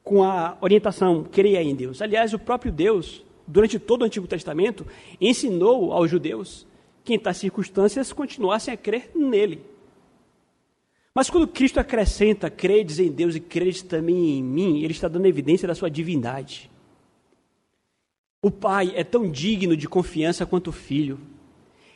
com 0.02 0.22
a 0.22 0.56
orientação 0.60 1.24
creia 1.24 1.62
em 1.62 1.74
Deus. 1.74 2.00
Aliás, 2.00 2.32
o 2.32 2.38
próprio 2.38 2.70
Deus, 2.70 3.24
durante 3.46 3.78
todo 3.78 4.02
o 4.02 4.04
Antigo 4.04 4.26
Testamento, 4.26 4.86
ensinou 5.20 5.92
aos 5.92 6.08
judeus 6.08 6.66
que 7.04 7.14
em 7.14 7.18
tais 7.18 7.36
circunstâncias 7.36 8.12
continuassem 8.12 8.72
a 8.72 8.76
crer 8.76 9.10
nele. 9.14 9.60
Mas 11.12 11.30
quando 11.30 11.48
Cristo 11.48 11.80
acrescenta 11.80 12.50
credes 12.50 12.98
em 12.98 13.10
Deus 13.10 13.34
e 13.34 13.40
credes 13.40 13.82
também 13.82 14.38
em 14.38 14.42
mim, 14.42 14.82
ele 14.82 14.92
está 14.92 15.08
dando 15.08 15.26
evidência 15.26 15.66
da 15.66 15.74
sua 15.74 15.90
divindade. 15.90 16.70
O 18.46 18.50
pai 18.52 18.92
é 18.94 19.02
tão 19.02 19.28
digno 19.28 19.76
de 19.76 19.88
confiança 19.88 20.46
quanto 20.46 20.68
o 20.68 20.72
filho. 20.72 21.18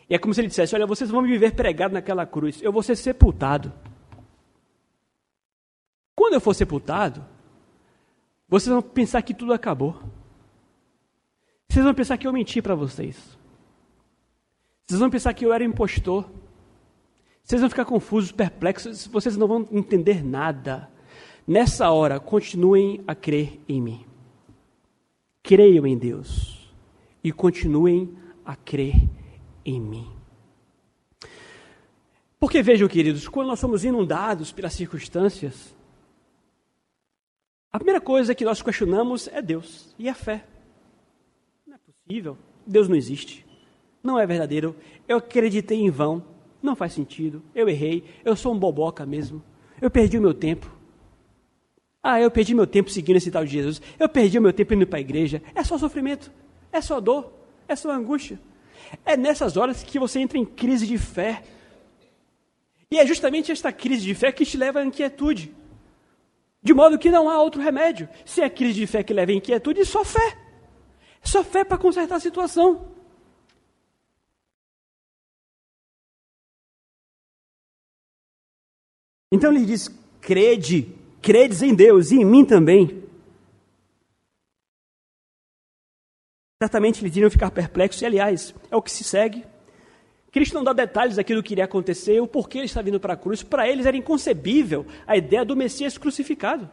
E 0.09 0.17
é 0.17 0.19
como 0.19 0.35
se 0.35 0.41
ele 0.41 0.49
dissesse: 0.49 0.75
Olha, 0.75 0.85
vocês 0.85 1.09
vão 1.09 1.23
me 1.23 1.39
ver 1.39 1.55
pregado 1.55 1.95
naquela 1.95 2.27
cruz, 2.27 2.61
eu 2.61 2.73
vou 2.73 2.83
ser 2.83 2.97
sepultado. 2.97 3.73
Quando 6.13 6.35
eu 6.35 6.41
for 6.41 6.53
sepultado, 6.53 7.25
vocês 8.49 8.69
vão 8.69 8.83
pensar 8.83 9.23
que 9.23 9.33
tudo 9.33 9.53
acabou. 9.53 10.03
Vocês 11.69 11.85
vão 11.85 11.95
pensar 11.95 12.19
que 12.19 12.27
eu 12.27 12.33
menti 12.33 12.61
para 12.61 12.75
vocês. 12.75 13.39
Vocês 14.89 14.99
vão 14.99 15.09
pensar 15.09 15.33
que 15.35 15.47
eu 15.47 15.53
era 15.53 15.63
impostor. 15.63 16.29
Vocês 17.45 17.61
vão 17.61 17.71
ficar 17.71 17.85
confusos, 17.85 18.33
perplexos, 18.33 19.07
vocês 19.07 19.37
não 19.37 19.47
vão 19.47 19.69
entender 19.71 20.25
nada. 20.25 20.91
Nessa 21.47 21.93
hora, 21.93 22.19
continuem 22.19 23.05
a 23.07 23.15
crer 23.15 23.61
em 23.69 23.81
mim. 23.81 24.10
Creiam 25.43 25.87
em 25.87 25.97
Deus 25.97 26.73
e 27.23 27.33
continuem 27.33 28.17
a 28.45 28.57
crer 28.57 28.95
em 29.65 29.81
mim. 29.81 30.09
Porque 32.39 32.63
vejam, 32.63 32.89
queridos, 32.89 33.29
quando 33.29 33.49
nós 33.49 33.61
somos 33.61 33.85
inundados 33.85 34.51
pelas 34.51 34.73
circunstâncias, 34.73 35.75
a 37.71 37.79
primeira 37.79 38.01
coisa 38.01 38.35
que 38.35 38.45
nós 38.45 38.63
questionamos 38.63 39.29
é 39.29 39.43
Deus 39.43 39.95
e 39.99 40.09
a 40.09 40.15
fé. 40.15 40.45
Não 41.67 41.77
é 41.77 41.79
possível, 41.79 42.39
Deus 42.67 42.89
não 42.89 42.97
existe, 42.97 43.47
não 44.03 44.19
é 44.19 44.27
verdadeiro, 44.27 44.75
eu 45.07 45.19
acreditei 45.19 45.79
em 45.79 45.91
vão, 45.91 46.25
não 46.63 46.75
faz 46.75 46.95
sentido, 46.95 47.43
eu 47.55 47.69
errei, 47.69 48.05
eu 48.25 48.35
sou 48.35 48.55
um 48.55 48.59
boboca 48.59 49.05
mesmo, 49.05 49.43
eu 49.81 49.91
perdi 49.91 50.19
o 50.19 50.23
meu 50.23 50.35
tempo. 50.35 50.80
Ah, 52.03 52.21
eu 52.21 52.31
perdi 52.31 52.55
meu 52.55 52.67
tempo 52.67 52.91
seguindo 52.91 53.17
esse 53.17 53.31
tal 53.31 53.45
de 53.45 53.53
Jesus. 53.53 53.81
Eu 53.99 54.09
perdi 54.09 54.41
meu 54.41 54.53
tempo 54.53 54.73
indo 54.73 54.87
para 54.87 54.99
a 54.99 55.01
igreja. 55.01 55.43
É 55.55 55.63
só 55.63 55.77
sofrimento. 55.77 56.33
É 56.73 56.81
só 56.81 56.99
dor. 57.01 57.33
É 57.69 57.77
só 57.77 57.91
angústia. 57.91 58.41
É 59.05 59.17
nessas 59.17 59.57
horas 59.57 59.83
que 59.83 59.99
você 59.99 60.19
entra 60.19 60.39
em 60.39 60.45
crise 60.45 60.87
de 60.87 60.97
fé. 60.97 61.43
E 62.91 62.99
é 62.99 63.07
justamente 63.07 63.53
esta 63.53 63.71
crise 63.71 64.03
de 64.03 64.15
fé 64.15 64.33
que 64.33 64.47
te 64.47 64.57
leva 64.57 64.81
à 64.81 64.85
inquietude. 64.85 65.55
De 66.63 66.73
modo 66.73 66.99
que 66.99 67.11
não 67.11 67.29
há 67.29 67.41
outro 67.41 67.61
remédio. 67.61 68.09
Se 68.25 68.41
é 68.41 68.49
crise 68.49 68.81
de 68.81 68.87
fé 68.87 69.03
que 69.03 69.13
leva 69.13 69.31
à 69.31 69.35
inquietude, 69.35 69.85
só 69.85 70.05
fé. 70.05 70.39
Só 71.23 71.45
fé 71.45 71.65
para 71.65 71.77
consertar 71.77 72.17
a 72.17 72.21
situação. 72.21 72.89
Então 79.31 79.53
ele 79.53 79.65
diz: 79.65 79.89
crede 80.21 80.93
credes 81.21 81.63
em 81.63 81.75
Deus 81.75 82.11
e 82.11 82.17
em 82.17 82.25
mim 82.25 82.45
também. 82.45 83.03
Certamente 86.63 87.03
eles 87.03 87.17
iriam 87.17 87.31
ficar 87.31 87.51
perplexos, 87.51 88.03
e 88.03 88.07
aliás, 88.07 88.55
é 88.71 88.77
o 88.77 88.83
que 88.83 88.91
se 88.91 89.03
segue. 89.03 89.45
Cristo 90.31 90.55
não 90.55 90.63
dá 90.63 90.73
detalhes 90.73 91.17
daquilo 91.17 91.43
que 91.43 91.55
iria 91.55 91.65
acontecer, 91.65 92.21
o 92.21 92.27
porquê 92.27 92.59
ele 92.59 92.67
está 92.67 92.83
vindo 92.83 93.01
para 93.01 93.15
a 93.15 93.17
cruz. 93.17 93.43
Para 93.43 93.69
eles 93.69 93.87
era 93.87 93.97
inconcebível 93.97 94.87
a 95.07 95.17
ideia 95.17 95.45
do 95.45 95.57
Messias 95.57 95.97
crucificado. 95.97 96.71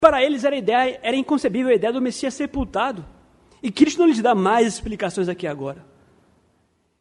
Para 0.00 0.22
eles 0.22 0.42
era, 0.42 0.56
ideia, 0.56 0.98
era 1.02 1.16
inconcebível 1.16 1.70
a 1.70 1.74
ideia 1.74 1.92
do 1.92 2.00
Messias 2.00 2.34
sepultado. 2.34 3.06
E 3.62 3.70
Cristo 3.70 4.00
não 4.00 4.08
lhes 4.08 4.20
dá 4.20 4.34
mais 4.34 4.66
explicações 4.66 5.28
aqui 5.28 5.46
agora. 5.46 5.91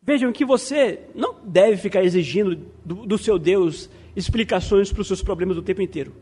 Vejam 0.02 0.32
que 0.32 0.44
você 0.44 1.00
não 1.14 1.36
deve 1.44 1.78
ficar 1.78 2.04
exigindo 2.04 2.56
do, 2.84 3.06
do 3.06 3.18
seu 3.18 3.38
Deus 3.38 3.90
explicações 4.16 4.92
para 4.92 5.02
os 5.02 5.08
seus 5.08 5.22
problemas 5.22 5.58
o 5.58 5.62
tempo 5.62 5.82
inteiro. 5.82 6.14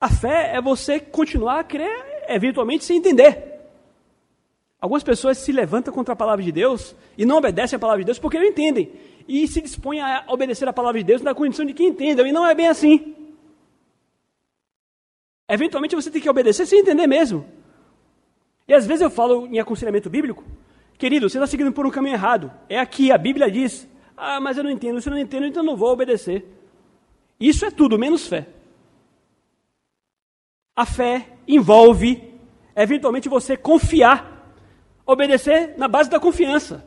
A 0.00 0.08
fé 0.08 0.54
é 0.54 0.60
você 0.60 0.98
continuar 0.98 1.60
a 1.60 1.64
crer, 1.64 2.24
eventualmente, 2.28 2.84
sem 2.84 2.98
entender. 2.98 3.56
Algumas 4.80 5.02
pessoas 5.02 5.38
se 5.38 5.52
levantam 5.52 5.92
contra 5.94 6.12
a 6.12 6.16
palavra 6.16 6.44
de 6.44 6.52
Deus 6.52 6.94
e 7.16 7.24
não 7.24 7.38
obedecem 7.38 7.76
a 7.76 7.80
palavra 7.80 8.02
de 8.02 8.06
Deus 8.06 8.18
porque 8.18 8.38
não 8.38 8.44
entendem. 8.44 8.92
E 9.26 9.48
se 9.48 9.60
dispõem 9.60 10.00
a 10.00 10.24
obedecer 10.28 10.68
a 10.68 10.72
palavra 10.72 11.00
de 11.00 11.06
Deus 11.06 11.22
na 11.22 11.34
condição 11.34 11.64
de 11.64 11.72
que 11.72 11.82
entendam. 11.82 12.26
E 12.26 12.32
não 12.32 12.46
é 12.46 12.54
bem 12.54 12.68
assim. 12.68 13.14
Eventualmente 15.48 15.94
você 15.94 16.10
tem 16.10 16.20
que 16.20 16.28
obedecer 16.28 16.66
sem 16.66 16.80
entender 16.80 17.06
mesmo. 17.06 17.46
E 18.68 18.74
às 18.74 18.86
vezes 18.86 19.02
eu 19.02 19.10
falo 19.10 19.46
em 19.46 19.58
aconselhamento 19.58 20.10
bíblico, 20.10 20.44
querido, 20.96 21.28
você 21.28 21.38
está 21.38 21.46
seguindo 21.46 21.72
por 21.72 21.86
um 21.86 21.90
caminho 21.90 22.14
errado. 22.14 22.52
É 22.68 22.78
aqui, 22.78 23.12
a 23.12 23.18
Bíblia 23.18 23.50
diz. 23.50 23.88
Ah, 24.16 24.40
mas 24.40 24.56
eu 24.56 24.64
não 24.64 24.70
entendo. 24.70 25.00
Se 25.00 25.08
eu 25.08 25.12
não 25.12 25.18
entendo, 25.18 25.46
então 25.46 25.62
não 25.62 25.76
vou 25.76 25.92
obedecer. 25.92 26.44
Isso 27.38 27.64
é 27.64 27.70
tudo, 27.70 27.98
menos 27.98 28.26
fé. 28.26 28.48
A 30.74 30.86
fé 30.86 31.28
envolve, 31.46 32.22
eventualmente, 32.74 33.28
você 33.28 33.56
confiar. 33.56 34.34
Obedecer 35.06 35.74
na 35.78 35.86
base 35.86 36.10
da 36.10 36.18
confiança. 36.18 36.84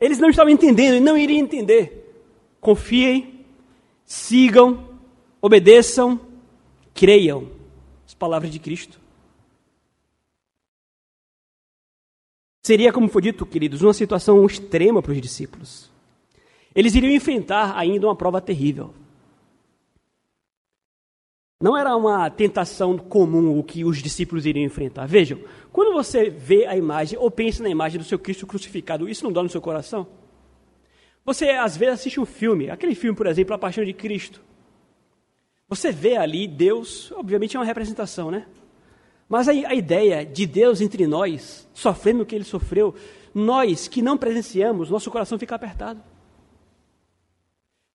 Eles 0.00 0.18
não 0.18 0.30
estavam 0.30 0.52
entendendo 0.52 0.96
e 0.96 1.00
não 1.00 1.16
iriam 1.16 1.40
entender. 1.40 2.16
Confiem, 2.60 3.44
sigam, 4.04 4.88
obedeçam, 5.40 6.20
creiam. 6.94 7.50
As 8.06 8.14
palavras 8.14 8.50
de 8.50 8.58
Cristo. 8.58 9.01
Seria, 12.62 12.92
como 12.92 13.08
foi 13.08 13.22
dito, 13.22 13.44
queridos, 13.44 13.82
uma 13.82 13.92
situação 13.92 14.44
extrema 14.46 15.02
para 15.02 15.12
os 15.12 15.20
discípulos. 15.20 15.90
Eles 16.74 16.94
iriam 16.94 17.12
enfrentar 17.12 17.76
ainda 17.76 18.06
uma 18.06 18.14
prova 18.14 18.40
terrível. 18.40 18.94
Não 21.60 21.76
era 21.76 21.96
uma 21.96 22.28
tentação 22.30 22.96
comum 22.96 23.58
o 23.58 23.62
que 23.62 23.84
os 23.84 23.98
discípulos 23.98 24.46
iriam 24.46 24.64
enfrentar. 24.64 25.06
Vejam, 25.06 25.40
quando 25.72 25.92
você 25.92 26.30
vê 26.30 26.66
a 26.66 26.76
imagem 26.76 27.18
ou 27.18 27.30
pensa 27.30 27.62
na 27.62 27.68
imagem 27.68 27.98
do 27.98 28.04
seu 28.04 28.18
Cristo 28.18 28.46
crucificado, 28.46 29.08
isso 29.08 29.24
não 29.24 29.32
dói 29.32 29.44
no 29.44 29.48
seu 29.48 29.60
coração? 29.60 30.06
Você 31.24 31.50
às 31.50 31.76
vezes 31.76 31.94
assiste 31.94 32.20
um 32.20 32.26
filme, 32.26 32.70
aquele 32.70 32.94
filme, 32.94 33.16
por 33.16 33.26
exemplo, 33.26 33.54
A 33.54 33.58
Paixão 33.58 33.84
de 33.84 33.92
Cristo. 33.92 34.40
Você 35.68 35.92
vê 35.92 36.16
ali 36.16 36.48
Deus, 36.48 37.12
obviamente 37.12 37.56
é 37.56 37.60
uma 37.60 37.66
representação, 37.66 38.30
né? 38.30 38.46
Mas 39.28 39.48
a, 39.48 39.52
a 39.52 39.74
ideia 39.74 40.24
de 40.24 40.46
Deus 40.46 40.80
entre 40.80 41.06
nós, 41.06 41.68
sofrendo 41.72 42.22
o 42.22 42.26
que 42.26 42.34
ele 42.34 42.44
sofreu, 42.44 42.94
nós 43.34 43.88
que 43.88 44.02
não 44.02 44.16
presenciamos, 44.16 44.90
nosso 44.90 45.10
coração 45.10 45.38
fica 45.38 45.54
apertado. 45.54 46.02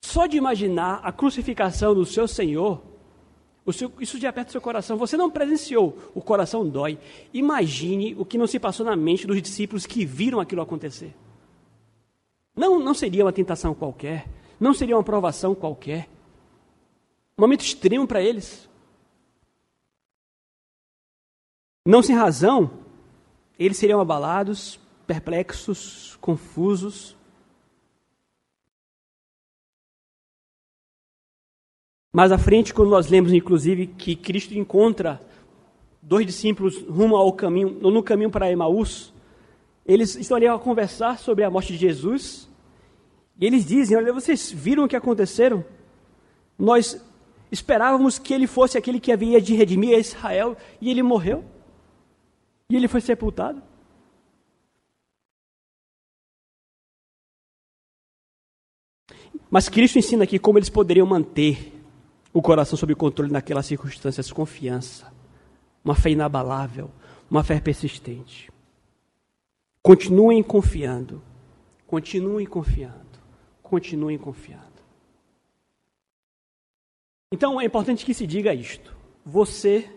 Só 0.03 0.25
de 0.25 0.37
imaginar 0.37 1.01
a 1.03 1.11
crucificação 1.11 1.93
do 1.93 2.05
seu 2.05 2.27
Senhor, 2.27 2.81
seu, 3.71 3.91
isso 3.99 4.17
já 4.17 4.29
aperta 4.29 4.49
o 4.49 4.51
seu 4.51 4.61
coração. 4.61 4.97
Você 4.97 5.17
não 5.17 5.29
presenciou, 5.29 5.97
o 6.15 6.21
coração 6.21 6.67
dói. 6.67 6.97
Imagine 7.33 8.15
o 8.17 8.25
que 8.25 8.37
não 8.37 8.47
se 8.47 8.59
passou 8.59 8.85
na 8.85 8.95
mente 8.95 9.27
dos 9.27 9.41
discípulos 9.41 9.85
que 9.85 10.05
viram 10.05 10.39
aquilo 10.39 10.61
acontecer. 10.61 11.13
Não, 12.55 12.79
não 12.79 12.93
seria 12.93 13.25
uma 13.25 13.33
tentação 13.33 13.73
qualquer, 13.73 14.27
não 14.59 14.73
seria 14.73 14.95
uma 14.95 15.03
provação 15.03 15.53
qualquer. 15.53 16.09
Um 17.37 17.41
momento 17.41 17.61
extremo 17.61 18.07
para 18.07 18.21
eles. 18.21 18.67
Não 21.87 22.03
sem 22.03 22.13
razão, 22.13 22.69
eles 23.57 23.77
seriam 23.77 24.01
abalados, 24.01 24.77
perplexos, 25.07 26.17
confusos. 26.19 27.15
Mais 32.13 32.33
à 32.33 32.37
frente, 32.37 32.73
quando 32.73 32.89
nós 32.89 33.07
lemos, 33.07 33.31
inclusive, 33.31 33.87
que 33.87 34.17
Cristo 34.17 34.53
encontra 34.53 35.21
dois 36.01 36.25
discípulos 36.25 36.77
rumo 36.89 37.15
ao 37.15 37.31
caminho, 37.31 37.69
no 37.69 38.03
caminho 38.03 38.29
para 38.29 38.51
Emaús, 38.51 39.13
eles 39.85 40.13
estão 40.17 40.35
ali 40.35 40.45
a 40.45 40.59
conversar 40.59 41.17
sobre 41.17 41.45
a 41.45 41.49
morte 41.49 41.71
de 41.71 41.79
Jesus, 41.79 42.49
e 43.39 43.45
eles 43.45 43.65
dizem: 43.65 43.95
Olha, 43.95 44.11
vocês 44.11 44.51
viram 44.51 44.83
o 44.83 44.89
que 44.89 44.95
aconteceram? 44.97 45.63
Nós 46.59 47.01
esperávamos 47.49 48.19
que 48.19 48.33
ele 48.33 48.45
fosse 48.45 48.77
aquele 48.77 48.99
que 48.99 49.13
havia 49.13 49.39
de 49.39 49.55
redimir 49.55 49.95
a 49.95 49.99
Israel, 49.99 50.57
e 50.81 50.91
ele 50.91 51.01
morreu. 51.01 51.45
E 52.69 52.75
ele 52.75 52.87
foi 52.87 53.01
sepultado. 53.01 53.61
Mas 59.49 59.69
Cristo 59.69 59.97
ensina 59.97 60.25
aqui 60.25 60.37
como 60.37 60.59
eles 60.59 60.69
poderiam 60.69 61.07
manter 61.07 61.73
o 62.33 62.41
coração 62.41 62.77
sob 62.77 62.93
controle 62.95 63.31
naquelas 63.31 63.65
circunstâncias, 63.65 64.31
confiança, 64.31 65.11
uma 65.83 65.95
fé 65.95 66.09
inabalável, 66.09 66.91
uma 67.31 67.43
fé 67.43 67.59
persistente. 67.61 68.51
Continuem 69.81 70.43
confiando, 70.43 71.23
continuem 71.85 72.45
confiando, 72.45 73.19
continuem 73.63 74.17
confiando. 74.17 74.67
Então 77.31 77.59
é 77.59 77.65
importante 77.65 78.05
que 78.05 78.13
se 78.13 78.27
diga 78.27 78.53
isto. 78.53 78.95
Você, 79.25 79.89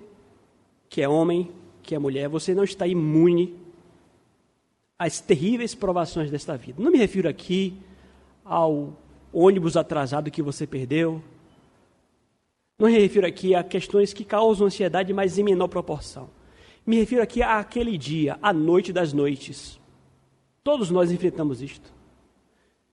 que 0.88 1.02
é 1.02 1.08
homem, 1.08 1.52
que 1.82 1.94
é 1.94 1.98
mulher, 1.98 2.28
você 2.28 2.54
não 2.54 2.64
está 2.64 2.86
imune 2.86 3.56
às 4.98 5.20
terríveis 5.20 5.74
provações 5.74 6.30
desta 6.30 6.56
vida. 6.56 6.82
Não 6.82 6.90
me 6.90 6.98
refiro 6.98 7.28
aqui 7.28 7.74
ao 8.44 8.92
ônibus 9.32 9.76
atrasado 9.76 10.30
que 10.30 10.42
você 10.42 10.66
perdeu. 10.66 11.22
Não 12.78 12.88
me 12.88 12.98
refiro 12.98 13.26
aqui 13.26 13.54
a 13.54 13.62
questões 13.62 14.12
que 14.12 14.24
causam 14.24 14.66
ansiedade, 14.66 15.12
mas 15.12 15.38
em 15.38 15.42
menor 15.42 15.68
proporção. 15.68 16.28
Me 16.86 16.96
refiro 16.96 17.22
aqui 17.22 17.42
àquele 17.42 17.96
dia, 17.96 18.38
a 18.42 18.52
noite 18.52 18.92
das 18.92 19.12
noites. 19.12 19.78
Todos 20.62 20.90
nós 20.90 21.10
enfrentamos 21.10 21.62
isto. 21.62 21.92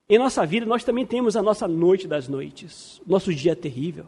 Em 0.08 0.18
nossa 0.18 0.46
vida, 0.46 0.64
nós 0.64 0.84
também 0.84 1.04
temos 1.04 1.36
a 1.36 1.42
nossa 1.42 1.68
noite 1.68 2.08
das 2.08 2.28
noites, 2.28 3.02
nosso 3.06 3.34
dia 3.34 3.54
terrível. 3.54 4.06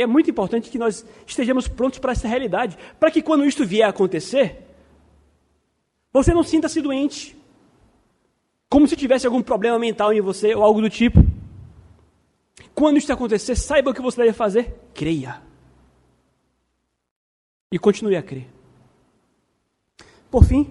É 0.00 0.06
muito 0.06 0.30
importante 0.30 0.70
que 0.70 0.78
nós 0.78 1.04
estejamos 1.26 1.68
prontos 1.68 1.98
para 1.98 2.12
essa 2.12 2.26
realidade, 2.26 2.78
para 2.98 3.10
que 3.10 3.20
quando 3.20 3.44
isto 3.44 3.66
vier 3.66 3.86
a 3.86 3.90
acontecer, 3.90 4.66
você 6.10 6.32
não 6.32 6.42
sinta-se 6.42 6.80
doente, 6.80 7.36
como 8.70 8.88
se 8.88 8.96
tivesse 8.96 9.26
algum 9.26 9.42
problema 9.42 9.78
mental 9.78 10.10
em 10.10 10.22
você 10.22 10.54
ou 10.54 10.64
algo 10.64 10.80
do 10.80 10.88
tipo. 10.88 11.20
Quando 12.74 12.96
isso 12.96 13.12
acontecer, 13.12 13.54
saiba 13.56 13.90
o 13.90 13.94
que 13.94 14.00
você 14.00 14.22
deve 14.22 14.32
fazer, 14.32 14.74
creia. 14.94 15.42
E 17.70 17.78
continue 17.78 18.16
a 18.16 18.22
crer. 18.22 18.48
Por 20.30 20.44
fim, 20.44 20.66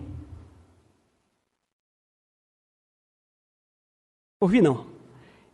por 4.39 4.50
fim 4.50 4.62
não, 4.62 4.88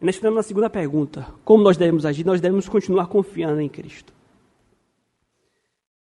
nós 0.05 0.15
estamos 0.15 0.35
na 0.35 0.43
segunda 0.43 0.69
pergunta. 0.69 1.27
Como 1.43 1.63
nós 1.63 1.77
devemos 1.77 2.05
agir? 2.05 2.23
Nós 2.23 2.39
devemos 2.39 2.69
continuar 2.69 3.07
confiando 3.07 3.59
em 3.59 3.67
Cristo. 3.67 4.13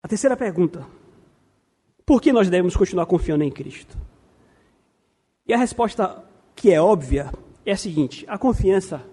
A 0.02 0.09
terceira 0.09 0.35
pergunta. 0.35 0.87
Por 2.07 2.20
que 2.20 2.33
nós 2.33 2.48
devemos 2.48 2.74
continuar 2.74 3.05
confiando 3.05 3.44
em 3.44 3.50
Cristo? 3.50 3.96
E 5.46 5.52
a 5.52 5.59
resposta 5.59 6.24
que 6.57 6.72
é 6.72 6.81
óbvia 6.81 7.31
é 7.66 7.72
a 7.72 7.76
seguinte: 7.76 8.24
a 8.28 8.38
confiança 8.38 9.05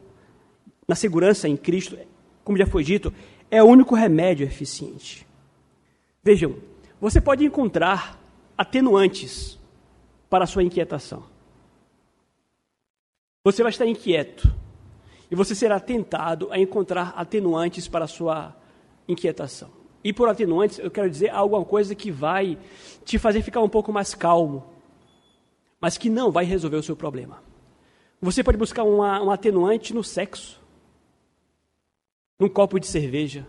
na 0.87 0.95
segurança 0.95 1.47
em 1.47 1.57
Cristo, 1.57 1.97
como 2.43 2.57
já 2.57 2.65
foi 2.65 2.83
dito, 2.83 3.13
é 3.51 3.61
o 3.61 3.67
único 3.67 3.95
remédio 3.95 4.45
eficiente. 4.45 5.27
Vejam, 6.23 6.55
você 7.01 7.19
pode 7.19 7.43
encontrar 7.43 8.17
atenuantes 8.57 9.59
para 10.29 10.45
a 10.45 10.47
sua 10.47 10.63
inquietação. 10.63 11.23
Você 13.43 13.61
vai 13.61 13.71
estar 13.71 13.85
inquieto 13.85 14.58
e 15.31 15.35
você 15.35 15.53
será 15.53 15.79
tentado 15.79 16.51
a 16.51 16.57
encontrar 16.57 17.13
atenuantes 17.15 17.87
para 17.87 18.05
a 18.05 18.07
sua 18.07 18.55
inquietação. 19.07 19.69
E 20.03 20.13
por 20.13 20.29
atenuantes, 20.29 20.79
eu 20.79 20.89
quero 20.89 21.09
dizer 21.09 21.29
alguma 21.29 21.63
coisa 21.65 21.93
que 21.93 22.11
vai 22.11 22.57
te 23.03 23.19
fazer 23.19 23.41
ficar 23.41 23.61
um 23.61 23.69
pouco 23.69 23.91
mais 23.91 24.15
calmo, 24.15 24.65
mas 25.79 25.97
que 25.97 26.09
não 26.09 26.31
vai 26.31 26.45
resolver 26.45 26.77
o 26.77 26.83
seu 26.83 26.95
problema. 26.95 27.43
Você 28.21 28.43
pode 28.43 28.57
buscar 28.57 28.83
uma, 28.83 29.21
um 29.21 29.31
atenuante 29.31 29.93
no 29.93 30.03
sexo, 30.03 30.61
num 32.39 32.49
copo 32.49 32.79
de 32.79 32.87
cerveja. 32.87 33.45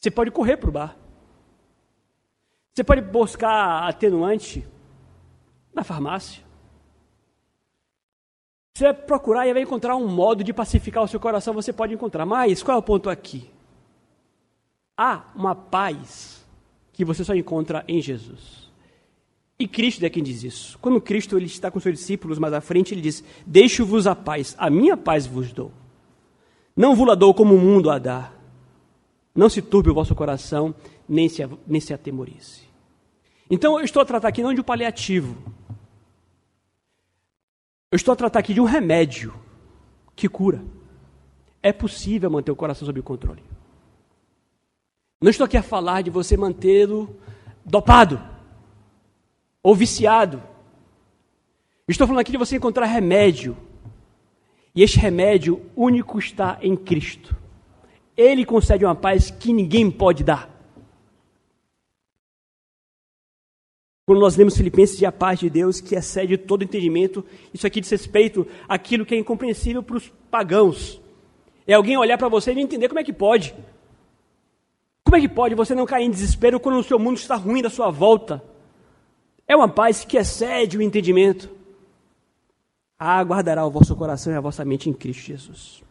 Você 0.00 0.10
pode 0.10 0.30
correr 0.30 0.56
para 0.56 0.68
o 0.68 0.72
bar. 0.72 0.96
Você 2.72 2.84
pode 2.84 3.00
buscar 3.00 3.88
atenuante 3.88 4.66
na 5.72 5.82
farmácia. 5.82 6.42
Você 8.76 8.86
vai 8.86 8.94
procurar 8.94 9.46
e 9.46 9.52
vai 9.52 9.62
encontrar 9.62 9.94
um 9.94 10.08
modo 10.08 10.42
de 10.42 10.52
pacificar 10.52 11.04
o 11.04 11.06
seu 11.06 11.20
coração, 11.20 11.54
você 11.54 11.72
pode 11.72 11.94
encontrar. 11.94 12.26
Mas 12.26 12.60
qual 12.60 12.76
é 12.76 12.78
o 12.80 12.82
ponto 12.82 13.08
aqui? 13.08 13.48
Há 14.96 15.26
uma 15.36 15.54
paz 15.54 16.44
que 16.92 17.04
você 17.04 17.22
só 17.22 17.36
encontra 17.36 17.84
em 17.86 18.02
Jesus. 18.02 18.68
E 19.56 19.68
Cristo 19.68 20.04
é 20.04 20.10
quem 20.10 20.24
diz 20.24 20.42
isso. 20.42 20.76
Quando 20.80 21.00
Cristo 21.00 21.36
ele 21.36 21.46
está 21.46 21.70
com 21.70 21.78
seus 21.78 21.96
discípulos 21.96 22.36
mais 22.36 22.52
à 22.52 22.60
frente, 22.60 22.92
ele 22.92 23.00
diz: 23.00 23.22
Deixo-vos 23.46 24.08
a 24.08 24.16
paz, 24.16 24.56
a 24.58 24.68
minha 24.68 24.96
paz 24.96 25.24
vos 25.24 25.52
dou. 25.52 25.70
Não 26.76 26.96
vos 26.96 27.16
dou 27.16 27.32
como 27.32 27.54
o 27.54 27.60
mundo 27.60 27.90
a 27.90 27.98
dá. 28.00 28.32
Não 29.32 29.48
se 29.48 29.62
turbe 29.62 29.90
o 29.90 29.94
vosso 29.94 30.16
coração, 30.16 30.74
nem 31.08 31.28
se, 31.28 31.48
nem 31.64 31.80
se 31.80 31.94
atemorize. 31.94 32.62
Então 33.48 33.78
eu 33.78 33.84
estou 33.84 34.02
a 34.02 34.04
tratar 34.04 34.26
aqui 34.26 34.42
não 34.42 34.52
de 34.52 34.60
um 34.60 34.64
paliativo. 34.64 35.36
Eu 37.94 37.96
estou 37.96 38.10
a 38.10 38.16
tratar 38.16 38.40
aqui 38.40 38.52
de 38.52 38.60
um 38.60 38.64
remédio 38.64 39.32
que 40.16 40.28
cura. 40.28 40.64
É 41.62 41.72
possível 41.72 42.28
manter 42.28 42.50
o 42.50 42.56
coração 42.56 42.84
sob 42.84 43.00
controle. 43.02 43.40
Não 45.22 45.30
estou 45.30 45.44
aqui 45.44 45.56
a 45.56 45.62
falar 45.62 46.02
de 46.02 46.10
você 46.10 46.36
mantê-lo 46.36 47.16
dopado 47.64 48.20
ou 49.62 49.76
viciado. 49.76 50.42
Estou 51.86 52.08
falando 52.08 52.22
aqui 52.22 52.32
de 52.32 52.36
você 52.36 52.56
encontrar 52.56 52.86
remédio. 52.86 53.56
E 54.74 54.82
este 54.82 54.98
remédio 54.98 55.64
único 55.76 56.18
está 56.18 56.58
em 56.60 56.74
Cristo. 56.74 57.36
Ele 58.16 58.44
concede 58.44 58.84
uma 58.84 58.96
paz 58.96 59.30
que 59.30 59.52
ninguém 59.52 59.88
pode 59.88 60.24
dar. 60.24 60.50
Quando 64.06 64.20
nós 64.20 64.36
lemos 64.36 64.56
Filipenses 64.56 65.00
e 65.00 65.06
a 65.06 65.12
paz 65.12 65.38
de 65.38 65.48
Deus 65.48 65.80
que 65.80 65.94
excede 65.94 66.36
todo 66.36 66.62
entendimento, 66.62 67.24
isso 67.54 67.66
aqui 67.66 67.80
diz 67.80 67.90
respeito 67.90 68.46
àquilo 68.68 69.06
que 69.06 69.14
é 69.14 69.18
incompreensível 69.18 69.82
para 69.82 69.96
os 69.96 70.12
pagãos. 70.30 71.00
É 71.66 71.72
alguém 71.72 71.96
olhar 71.96 72.18
para 72.18 72.28
você 72.28 72.52
e 72.52 72.60
entender 72.60 72.88
como 72.88 73.00
é 73.00 73.04
que 73.04 73.12
pode. 73.12 73.54
Como 75.02 75.16
é 75.16 75.20
que 75.20 75.28
pode 75.28 75.54
você 75.54 75.74
não 75.74 75.86
cair 75.86 76.04
em 76.04 76.10
desespero 76.10 76.60
quando 76.60 76.78
o 76.78 76.82
seu 76.82 76.98
mundo 76.98 77.16
está 77.16 77.34
ruim 77.34 77.62
da 77.62 77.70
sua 77.70 77.90
volta? 77.90 78.44
É 79.48 79.56
uma 79.56 79.68
paz 79.68 80.04
que 80.04 80.18
excede 80.18 80.76
o 80.76 80.82
entendimento. 80.82 81.48
Ah, 82.98 83.22
guardará 83.22 83.64
o 83.64 83.70
vosso 83.70 83.96
coração 83.96 84.32
e 84.32 84.36
a 84.36 84.40
vossa 84.40 84.64
mente 84.64 84.90
em 84.90 84.92
Cristo 84.92 85.22
Jesus. 85.22 85.82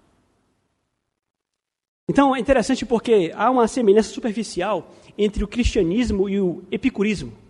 Então 2.08 2.36
é 2.36 2.39
interessante 2.39 2.86
porque 2.86 3.32
há 3.36 3.49
uma 3.49 3.67
semelhança 3.67 4.10
superficial 4.10 4.91
entre 5.17 5.43
o 5.43 5.47
cristianismo 5.47 6.30
e 6.30 6.39
o 6.39 6.63
epicurismo. 6.71 7.42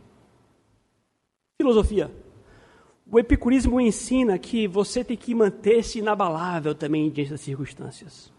Filosofia. 1.63 2.11
O 3.09 3.17
epicurismo 3.17 3.79
ensina 3.79 4.37
que 4.37 4.67
você 4.67 5.01
tem 5.01 5.15
que 5.15 5.33
manter-se 5.33 5.99
inabalável 5.99 6.75
também 6.75 7.09
diante 7.09 7.31
das 7.31 7.39
circunstâncias. 7.39 8.33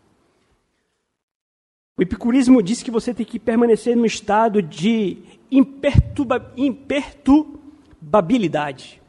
O 1.97 2.03
epicurismo 2.03 2.63
diz 2.63 2.83
que 2.83 2.91
você 2.91 3.15
tem 3.15 3.25
que 3.25 3.39
permanecer 3.39 3.97
no 3.97 4.05
estado 4.05 4.61
de 4.61 5.17
imperturba, 5.51 6.53
imperturbabilidade. 6.55 9.01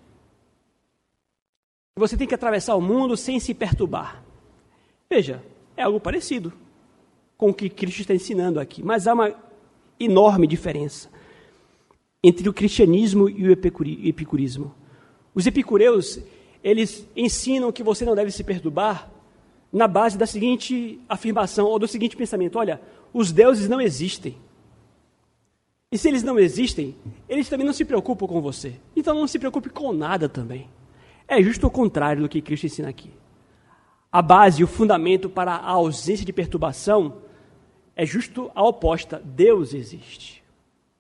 Você 1.97 2.15
tem 2.15 2.27
que 2.27 2.35
atravessar 2.35 2.75
o 2.75 2.81
mundo 2.81 3.17
sem 3.17 3.37
se 3.37 3.53
perturbar. 3.53 4.23
Veja, 5.09 5.43
é 5.75 5.83
algo 5.83 5.99
parecido 5.99 6.53
com 7.37 7.49
o 7.49 7.53
que 7.53 7.69
Cristo 7.69 7.99
está 7.99 8.13
ensinando 8.13 8.61
aqui, 8.61 8.81
mas 8.81 9.07
há 9.07 9.13
uma 9.13 9.35
enorme 9.99 10.47
diferença 10.47 11.13
entre 12.27 12.49
o 12.49 12.53
cristianismo 12.53 13.29
e 13.29 13.47
o 13.47 13.51
epicurismo. 13.51 14.73
Os 15.35 15.45
epicureus, 15.45 16.19
eles 16.63 17.07
ensinam 17.15 17.71
que 17.71 17.83
você 17.83 18.03
não 18.03 18.15
deve 18.15 18.31
se 18.31 18.43
perturbar 18.43 19.11
na 19.71 19.87
base 19.87 20.17
da 20.17 20.25
seguinte 20.25 20.99
afirmação, 21.07 21.67
ou 21.67 21.77
do 21.77 21.87
seguinte 21.87 22.17
pensamento: 22.17 22.57
olha, 22.57 22.81
os 23.13 23.31
deuses 23.31 23.69
não 23.69 23.79
existem. 23.79 24.35
E 25.91 25.99
se 25.99 26.07
eles 26.07 26.23
não 26.23 26.39
existem, 26.39 26.95
eles 27.29 27.47
também 27.47 27.63
não 27.65 27.73
se 27.73 27.85
preocupam 27.85 28.25
com 28.25 28.41
você. 28.41 28.73
Então 28.95 29.13
não 29.13 29.27
se 29.27 29.37
preocupe 29.37 29.69
com 29.69 29.93
nada 29.93 30.27
também. 30.27 30.67
É 31.27 31.39
justo 31.43 31.67
o 31.67 31.71
contrário 31.71 32.23
do 32.23 32.29
que 32.29 32.41
Cristo 32.41 32.65
ensina 32.65 32.89
aqui. 32.89 33.11
A 34.11 34.21
base, 34.23 34.63
o 34.63 34.67
fundamento 34.67 35.29
para 35.29 35.53
a 35.53 35.69
ausência 35.69 36.25
de 36.25 36.33
perturbação 36.33 37.17
é 37.95 38.03
justo 38.03 38.49
a 38.55 38.63
oposta. 38.63 39.21
Deus 39.23 39.75
existe. 39.75 40.44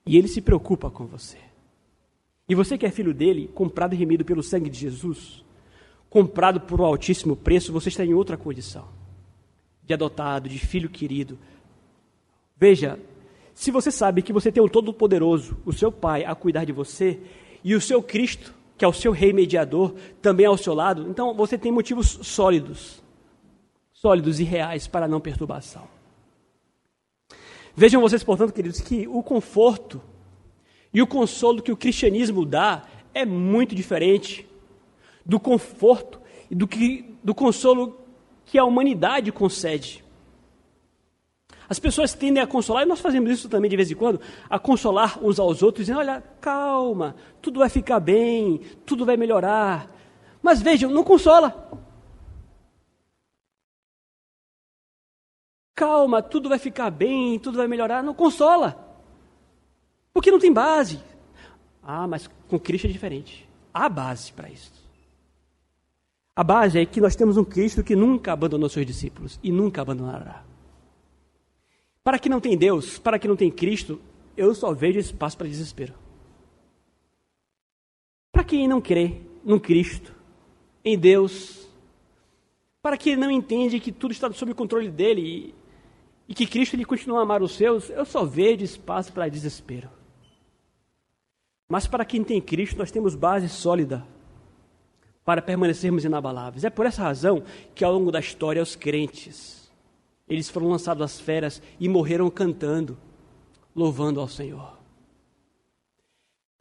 E 0.05 0.17
ele 0.17 0.27
se 0.27 0.41
preocupa 0.41 0.89
com 0.89 1.05
você. 1.05 1.37
E 2.47 2.53
você 2.53 2.77
que 2.77 2.85
é 2.85 2.91
filho 2.91 3.13
dele, 3.13 3.49
comprado 3.53 3.93
e 3.93 3.97
remido 3.97 4.23
pelo 4.23 4.43
sangue 4.43 4.69
de 4.69 4.77
Jesus, 4.77 5.43
comprado 6.09 6.61
por 6.61 6.79
um 6.79 6.85
altíssimo 6.85 7.35
preço, 7.35 7.73
você 7.73 7.89
está 7.89 8.05
em 8.05 8.13
outra 8.13 8.37
condição. 8.37 8.87
De 9.83 9.93
adotado, 9.93 10.47
de 10.47 10.59
filho 10.59 10.89
querido. 10.89 11.39
Veja, 12.55 12.99
se 13.53 13.71
você 13.71 13.89
sabe 13.89 14.21
que 14.21 14.33
você 14.33 14.51
tem 14.51 14.61
o 14.61 14.69
Todo-Poderoso, 14.69 15.57
o 15.65 15.73
seu 15.73 15.91
Pai, 15.91 16.23
a 16.23 16.35
cuidar 16.35 16.65
de 16.65 16.71
você, 16.71 17.19
e 17.63 17.73
o 17.73 17.81
seu 17.81 18.03
Cristo, 18.03 18.53
que 18.77 18.85
é 18.85 18.87
o 18.87 18.93
seu 18.93 19.11
Rei 19.11 19.33
mediador, 19.33 19.95
também 20.21 20.45
ao 20.45 20.57
seu 20.57 20.73
lado, 20.73 21.09
então 21.09 21.33
você 21.33 21.57
tem 21.57 21.71
motivos 21.71 22.19
sólidos, 22.21 23.01
sólidos 23.91 24.39
e 24.39 24.43
reais 24.43 24.87
para 24.87 25.07
não 25.07 25.19
perturbação. 25.19 25.94
Vejam 27.75 28.01
vocês, 28.01 28.23
portanto, 28.23 28.53
queridos, 28.53 28.79
que 28.79 29.07
o 29.07 29.21
conforto 29.21 30.01
e 30.93 31.01
o 31.01 31.07
consolo 31.07 31.61
que 31.61 31.71
o 31.71 31.77
cristianismo 31.77 32.45
dá 32.45 32.83
é 33.13 33.25
muito 33.25 33.75
diferente 33.75 34.47
do 35.25 35.39
conforto 35.39 36.21
e 36.49 36.55
do, 36.55 36.67
que, 36.67 37.17
do 37.21 37.35
consolo 37.35 37.99
que 38.45 38.57
a 38.57 38.63
humanidade 38.63 39.31
concede. 39.31 40.05
As 41.67 41.79
pessoas 41.79 42.13
tendem 42.13 42.41
a 42.41 42.47
consolar, 42.47 42.83
e 42.83 42.85
nós 42.85 42.99
fazemos 42.99 43.29
isso 43.31 43.49
também 43.49 43.69
de 43.69 43.75
vez 43.75 43.91
em 43.91 43.95
quando, 43.95 44.21
a 44.49 44.57
consolar 44.59 45.19
uns 45.21 45.39
aos 45.39 45.63
outros, 45.63 45.85
dizendo: 45.85 45.99
olha, 45.99 46.23
calma, 46.39 47.15
tudo 47.41 47.59
vai 47.59 47.69
ficar 47.69 47.99
bem, 47.99 48.61
tudo 48.85 49.05
vai 49.05 49.17
melhorar. 49.17 49.91
Mas 50.41 50.61
vejam, 50.61 50.91
não 50.91 51.03
consola. 51.03 51.84
Calma, 55.75 56.23
tudo 56.23 56.49
vai 56.49 56.57
ficar 56.57 56.89
bem, 56.89 57.37
tudo 57.37 57.57
vai 57.57 57.67
melhorar. 57.67 58.01
Não 58.01 58.13
consola. 58.13 58.81
Porque 60.13 60.31
não 60.31 60.39
tem 60.39 60.51
base. 60.51 60.99
Ah, 61.83 62.07
mas 62.07 62.29
com 62.47 62.57
Cristo 62.57 62.87
é 62.87 62.89
diferente. 62.89 63.47
Há 63.73 63.89
base 63.89 64.31
para 64.31 64.49
isso. 64.49 64.71
A 66.35 66.43
base 66.43 66.79
é 66.79 66.85
que 66.85 66.99
nós 66.99 67.15
temos 67.15 67.37
um 67.37 67.43
Cristo 67.43 67.83
que 67.83 67.95
nunca 67.95 68.33
abandonou 68.33 68.69
seus 68.69 68.85
discípulos 68.85 69.39
e 69.43 69.51
nunca 69.51 69.81
abandonará. 69.81 70.43
Para 72.03 72.19
que 72.19 72.29
não 72.29 72.39
tem 72.39 72.57
Deus, 72.57 72.97
para 72.97 73.19
que 73.19 73.27
não 73.27 73.35
tem 73.35 73.51
Cristo, 73.51 73.99
eu 74.35 74.53
só 74.53 74.73
vejo 74.73 74.99
espaço 74.99 75.37
para 75.37 75.47
desespero. 75.47 75.93
Para 78.31 78.43
quem 78.43 78.67
não 78.67 78.81
crê 78.81 79.21
no 79.43 79.59
Cristo, 79.59 80.13
em 80.83 80.97
Deus, 80.97 81.67
para 82.81 82.97
quem 82.97 83.15
não 83.15 83.31
entende 83.31 83.79
que 83.79 83.91
tudo 83.91 84.11
está 84.11 84.31
sob 84.33 84.51
o 84.51 84.55
controle 84.55 84.89
dele 84.89 85.55
e 86.27 86.33
que 86.33 86.47
Cristo 86.47 86.75
ele 86.75 86.85
continua 86.85 87.19
a 87.19 87.21
amar 87.21 87.41
os 87.41 87.55
seus, 87.55 87.89
eu 87.89 88.05
só 88.05 88.25
vejo 88.25 88.63
espaço 88.63 89.13
para 89.13 89.29
desespero. 89.29 89.89
Mas 91.69 91.87
para 91.87 92.05
quem 92.05 92.23
tem 92.23 92.41
Cristo, 92.41 92.77
nós 92.77 92.91
temos 92.91 93.15
base 93.15 93.47
sólida 93.49 94.05
para 95.23 95.41
permanecermos 95.41 96.05
inabaláveis. 96.05 96.63
É 96.63 96.69
por 96.69 96.85
essa 96.85 97.03
razão 97.03 97.43
que 97.73 97.83
ao 97.83 97.91
longo 97.91 98.11
da 98.11 98.19
história 98.19 98.61
os 98.61 98.75
crentes, 98.75 99.71
eles 100.27 100.49
foram 100.49 100.69
lançados 100.69 101.03
às 101.03 101.19
feras 101.19 101.61
e 101.79 101.87
morreram 101.87 102.29
cantando, 102.29 102.97
louvando 103.75 104.19
ao 104.19 104.27
Senhor. 104.27 104.75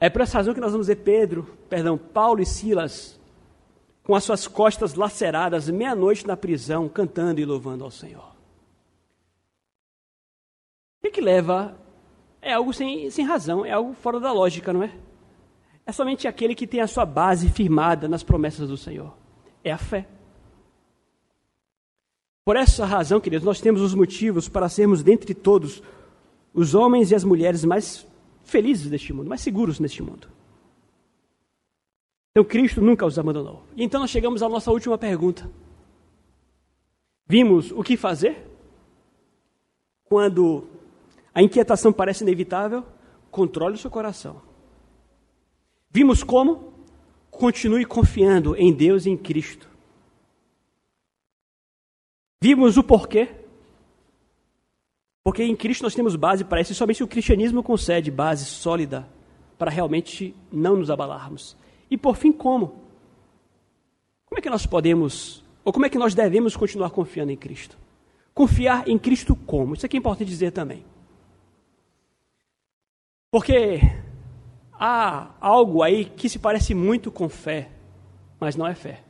É 0.00 0.10
por 0.10 0.22
essa 0.22 0.38
razão 0.38 0.54
que 0.54 0.60
nós 0.60 0.72
vamos 0.72 0.86
ver 0.86 0.96
Pedro, 0.96 1.56
perdão, 1.68 1.96
Paulo 1.96 2.42
e 2.42 2.46
Silas 2.46 3.18
com 4.02 4.14
as 4.14 4.24
suas 4.24 4.46
costas 4.46 4.94
laceradas, 4.94 5.70
meia-noite 5.70 6.26
na 6.26 6.36
prisão, 6.36 6.90
cantando 6.90 7.40
e 7.40 7.44
louvando 7.46 7.84
ao 7.84 7.90
Senhor 7.90 8.33
que, 11.04 11.10
que 11.10 11.20
leva? 11.20 11.76
É 12.40 12.52
algo 12.52 12.72
sem, 12.72 13.10
sem 13.10 13.24
razão, 13.24 13.64
é 13.64 13.72
algo 13.72 13.94
fora 13.94 14.20
da 14.20 14.32
lógica, 14.32 14.72
não 14.72 14.82
é? 14.82 14.92
É 15.86 15.92
somente 15.92 16.26
aquele 16.26 16.54
que 16.54 16.66
tem 16.66 16.80
a 16.80 16.86
sua 16.86 17.04
base 17.04 17.48
firmada 17.48 18.08
nas 18.08 18.22
promessas 18.22 18.68
do 18.68 18.76
Senhor. 18.76 19.14
É 19.62 19.70
a 19.70 19.78
fé. 19.78 20.06
Por 22.44 22.56
essa 22.56 22.84
razão, 22.84 23.20
queridos, 23.20 23.44
nós 23.44 23.60
temos 23.60 23.80
os 23.80 23.94
motivos 23.94 24.48
para 24.48 24.68
sermos, 24.68 25.02
dentre 25.02 25.34
todos, 25.34 25.82
os 26.52 26.74
homens 26.74 27.10
e 27.10 27.14
as 27.14 27.24
mulheres 27.24 27.64
mais 27.64 28.06
felizes 28.44 28.90
deste 28.90 29.12
mundo, 29.12 29.28
mais 29.28 29.40
seguros 29.40 29.80
neste 29.80 30.02
mundo. 30.02 30.28
Então 32.30 32.44
Cristo 32.44 32.80
nunca 32.80 33.06
os 33.06 33.18
abandonou. 33.18 33.62
E 33.76 33.84
então 33.84 34.00
nós 34.00 34.10
chegamos 34.10 34.42
à 34.42 34.48
nossa 34.48 34.70
última 34.70 34.98
pergunta. 34.98 35.50
Vimos 37.26 37.70
o 37.72 37.82
que 37.82 37.96
fazer 37.96 38.46
quando 40.04 40.68
a 41.34 41.42
inquietação 41.42 41.92
parece 41.92 42.22
inevitável? 42.22 42.84
Controle 43.30 43.74
o 43.74 43.78
seu 43.78 43.90
coração. 43.90 44.40
Vimos 45.90 46.22
como? 46.22 46.72
Continue 47.30 47.84
confiando 47.84 48.56
em 48.56 48.72
Deus 48.72 49.06
e 49.06 49.10
em 49.10 49.16
Cristo. 49.16 49.68
Vimos 52.40 52.76
o 52.76 52.84
porquê? 52.84 53.28
Porque 55.24 55.42
em 55.42 55.56
Cristo 55.56 55.82
nós 55.82 55.94
temos 55.94 56.14
base 56.14 56.44
para 56.44 56.60
isso, 56.60 56.72
e 56.72 56.74
somente 56.74 57.02
o 57.02 57.08
cristianismo 57.08 57.62
concede 57.62 58.10
base 58.10 58.44
sólida 58.44 59.08
para 59.56 59.70
realmente 59.70 60.34
não 60.52 60.76
nos 60.76 60.90
abalarmos. 60.90 61.56
E 61.90 61.96
por 61.96 62.16
fim, 62.16 62.30
como? 62.30 62.82
Como 64.26 64.38
é 64.38 64.42
que 64.42 64.50
nós 64.50 64.66
podemos, 64.66 65.42
ou 65.64 65.72
como 65.72 65.86
é 65.86 65.88
que 65.88 65.98
nós 65.98 66.14
devemos 66.14 66.56
continuar 66.56 66.90
confiando 66.90 67.32
em 67.32 67.36
Cristo? 67.36 67.78
Confiar 68.34 68.86
em 68.88 68.98
Cristo 68.98 69.34
como? 69.34 69.74
Isso 69.74 69.86
aqui 69.86 69.96
é 69.96 70.00
importante 70.00 70.28
dizer 70.28 70.52
também. 70.52 70.84
Porque 73.34 73.80
há 74.72 75.34
algo 75.40 75.82
aí 75.82 76.04
que 76.04 76.28
se 76.28 76.38
parece 76.38 76.72
muito 76.72 77.10
com 77.10 77.28
fé, 77.28 77.68
mas 78.38 78.54
não 78.54 78.64
é 78.64 78.76
fé. 78.76 79.02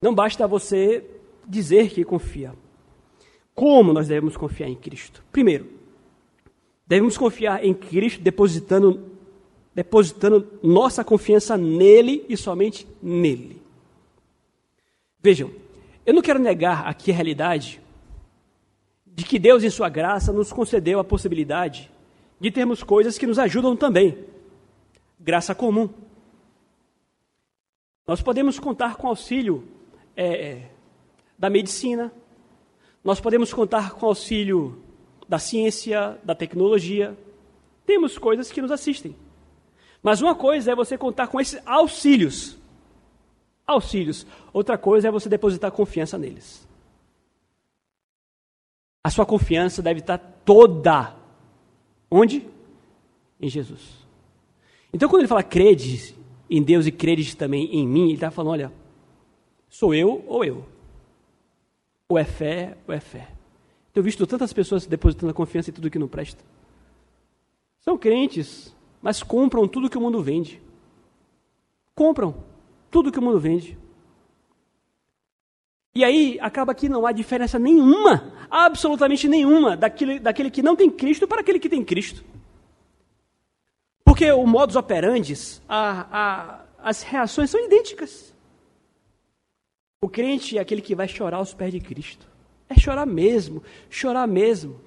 Não 0.00 0.14
basta 0.14 0.46
você 0.46 1.04
dizer 1.44 1.90
que 1.90 2.04
confia. 2.04 2.54
Como 3.52 3.92
nós 3.92 4.06
devemos 4.06 4.36
confiar 4.36 4.68
em 4.68 4.76
Cristo? 4.76 5.24
Primeiro, 5.32 5.68
devemos 6.86 7.18
confiar 7.18 7.64
em 7.64 7.74
Cristo 7.74 8.22
depositando 8.22 9.10
depositando 9.74 10.48
nossa 10.62 11.02
confiança 11.02 11.56
nele 11.56 12.24
e 12.28 12.36
somente 12.36 12.86
nele. 13.02 13.60
Vejam, 15.20 15.50
eu 16.06 16.14
não 16.14 16.22
quero 16.22 16.38
negar 16.38 16.86
aqui 16.86 17.10
a 17.10 17.14
realidade 17.14 17.80
de 19.14 19.24
que 19.24 19.38
Deus, 19.38 19.62
em 19.62 19.70
Sua 19.70 19.88
graça, 19.88 20.32
nos 20.32 20.52
concedeu 20.52 20.98
a 20.98 21.04
possibilidade 21.04 21.90
de 22.40 22.50
termos 22.50 22.82
coisas 22.82 23.18
que 23.18 23.26
nos 23.26 23.38
ajudam 23.38 23.76
também. 23.76 24.24
Graça 25.18 25.54
comum. 25.54 25.88
Nós 28.06 28.22
podemos 28.22 28.58
contar 28.58 28.96
com 28.96 29.08
auxílio 29.08 29.64
é, 30.16 30.50
é 30.50 30.70
da 31.38 31.48
medicina, 31.48 32.12
nós 33.02 33.18
podemos 33.18 33.52
contar 33.52 33.92
com 33.92 34.06
auxílio 34.06 34.82
da 35.26 35.38
ciência, 35.38 36.18
da 36.22 36.34
tecnologia. 36.34 37.16
Temos 37.86 38.18
coisas 38.18 38.52
que 38.52 38.60
nos 38.60 38.70
assistem. 38.70 39.16
Mas 40.02 40.20
uma 40.20 40.34
coisa 40.34 40.72
é 40.72 40.74
você 40.74 40.98
contar 40.98 41.28
com 41.28 41.40
esses 41.40 41.60
auxílios. 41.64 42.58
Auxílios. 43.66 44.26
Outra 44.52 44.76
coisa 44.76 45.08
é 45.08 45.10
você 45.10 45.28
depositar 45.28 45.70
confiança 45.70 46.18
neles. 46.18 46.68
A 49.02 49.10
sua 49.10 49.24
confiança 49.24 49.82
deve 49.82 50.00
estar 50.00 50.18
toda. 50.18 51.16
Onde? 52.10 52.46
Em 53.40 53.48
Jesus. 53.48 54.06
Então, 54.92 55.08
quando 55.08 55.20
ele 55.20 55.28
fala 55.28 55.42
crede 55.42 56.14
em 56.48 56.62
Deus 56.62 56.86
e 56.86 56.92
crede 56.92 57.36
também 57.36 57.74
em 57.74 57.86
mim, 57.86 58.04
ele 58.04 58.14
está 58.14 58.30
falando: 58.30 58.52
olha, 58.52 58.72
sou 59.68 59.94
eu 59.94 60.24
ou 60.26 60.44
eu. 60.44 60.66
Ou 62.08 62.18
é 62.18 62.24
fé 62.24 62.76
ou 62.86 62.94
é 62.94 63.00
fé. 63.00 63.28
Tenho 63.92 64.04
visto 64.04 64.26
tantas 64.26 64.52
pessoas 64.52 64.86
depositando 64.86 65.30
a 65.30 65.34
confiança 65.34 65.70
em 65.70 65.72
tudo 65.72 65.90
que 65.90 65.98
não 65.98 66.08
presta. 66.08 66.44
São 67.80 67.96
crentes, 67.96 68.74
mas 69.00 69.22
compram 69.22 69.66
tudo 69.66 69.88
que 69.88 69.96
o 69.96 70.00
mundo 70.00 70.22
vende. 70.22 70.60
Compram 71.94 72.34
tudo 72.90 73.10
que 73.10 73.18
o 73.18 73.22
mundo 73.22 73.38
vende. 73.40 73.78
E 75.94 76.04
aí 76.04 76.38
acaba 76.40 76.74
que 76.74 76.88
não 76.88 77.04
há 77.04 77.12
diferença 77.12 77.58
nenhuma, 77.58 78.32
absolutamente 78.48 79.28
nenhuma, 79.28 79.76
daquele, 79.76 80.20
daquele 80.20 80.50
que 80.50 80.62
não 80.62 80.76
tem 80.76 80.88
Cristo 80.88 81.26
para 81.26 81.40
aquele 81.40 81.58
que 81.58 81.68
tem 81.68 81.84
Cristo. 81.84 82.24
Porque 84.04 84.30
o 84.30 84.46
modus 84.46 84.76
operandi, 84.76 85.34
a, 85.68 86.06
a, 86.10 86.64
as 86.78 87.02
reações 87.02 87.50
são 87.50 87.64
idênticas. 87.64 88.34
O 90.02 90.08
crente 90.08 90.56
é 90.56 90.60
aquele 90.60 90.80
que 90.80 90.94
vai 90.94 91.08
chorar 91.08 91.38
aos 91.38 91.52
pés 91.52 91.72
de 91.72 91.80
Cristo. 91.80 92.26
É 92.68 92.78
chorar 92.78 93.04
mesmo, 93.04 93.62
chorar 93.90 94.26
mesmo. 94.26 94.80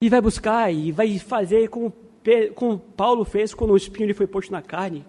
E 0.00 0.08
vai 0.08 0.20
buscar 0.20 0.72
e 0.72 0.90
vai 0.90 1.18
fazer 1.18 1.68
como, 1.68 1.94
como 2.56 2.78
Paulo 2.78 3.24
fez 3.24 3.54
quando 3.54 3.70
o 3.70 3.76
espinho 3.76 4.08
lhe 4.08 4.14
foi 4.14 4.26
posto 4.26 4.50
na 4.50 4.60
carne. 4.60 5.04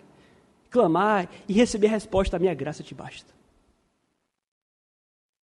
Clamar 0.73 1.29
e 1.47 1.53
receber 1.53 1.85
a 1.85 1.91
resposta, 1.91 2.35
a 2.35 2.39
minha 2.39 2.53
graça 2.55 2.81
te 2.81 2.95
basta. 2.95 3.31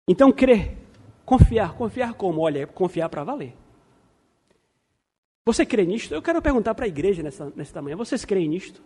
Então 0.08 0.32
crer, 0.32 0.74
confiar, 1.22 1.74
confiar 1.74 2.14
como? 2.14 2.40
Olha, 2.40 2.66
confiar 2.66 3.10
para 3.10 3.24
valer. 3.24 3.54
Você 5.44 5.66
crê 5.66 5.84
nisto? 5.84 6.14
Eu 6.14 6.22
quero 6.22 6.40
perguntar 6.40 6.74
para 6.74 6.86
a 6.86 6.88
igreja 6.88 7.22
nessa, 7.22 7.52
nessa 7.54 7.82
manhã, 7.82 7.94
vocês 7.94 8.24
creem 8.24 8.48
nisto? 8.48 8.82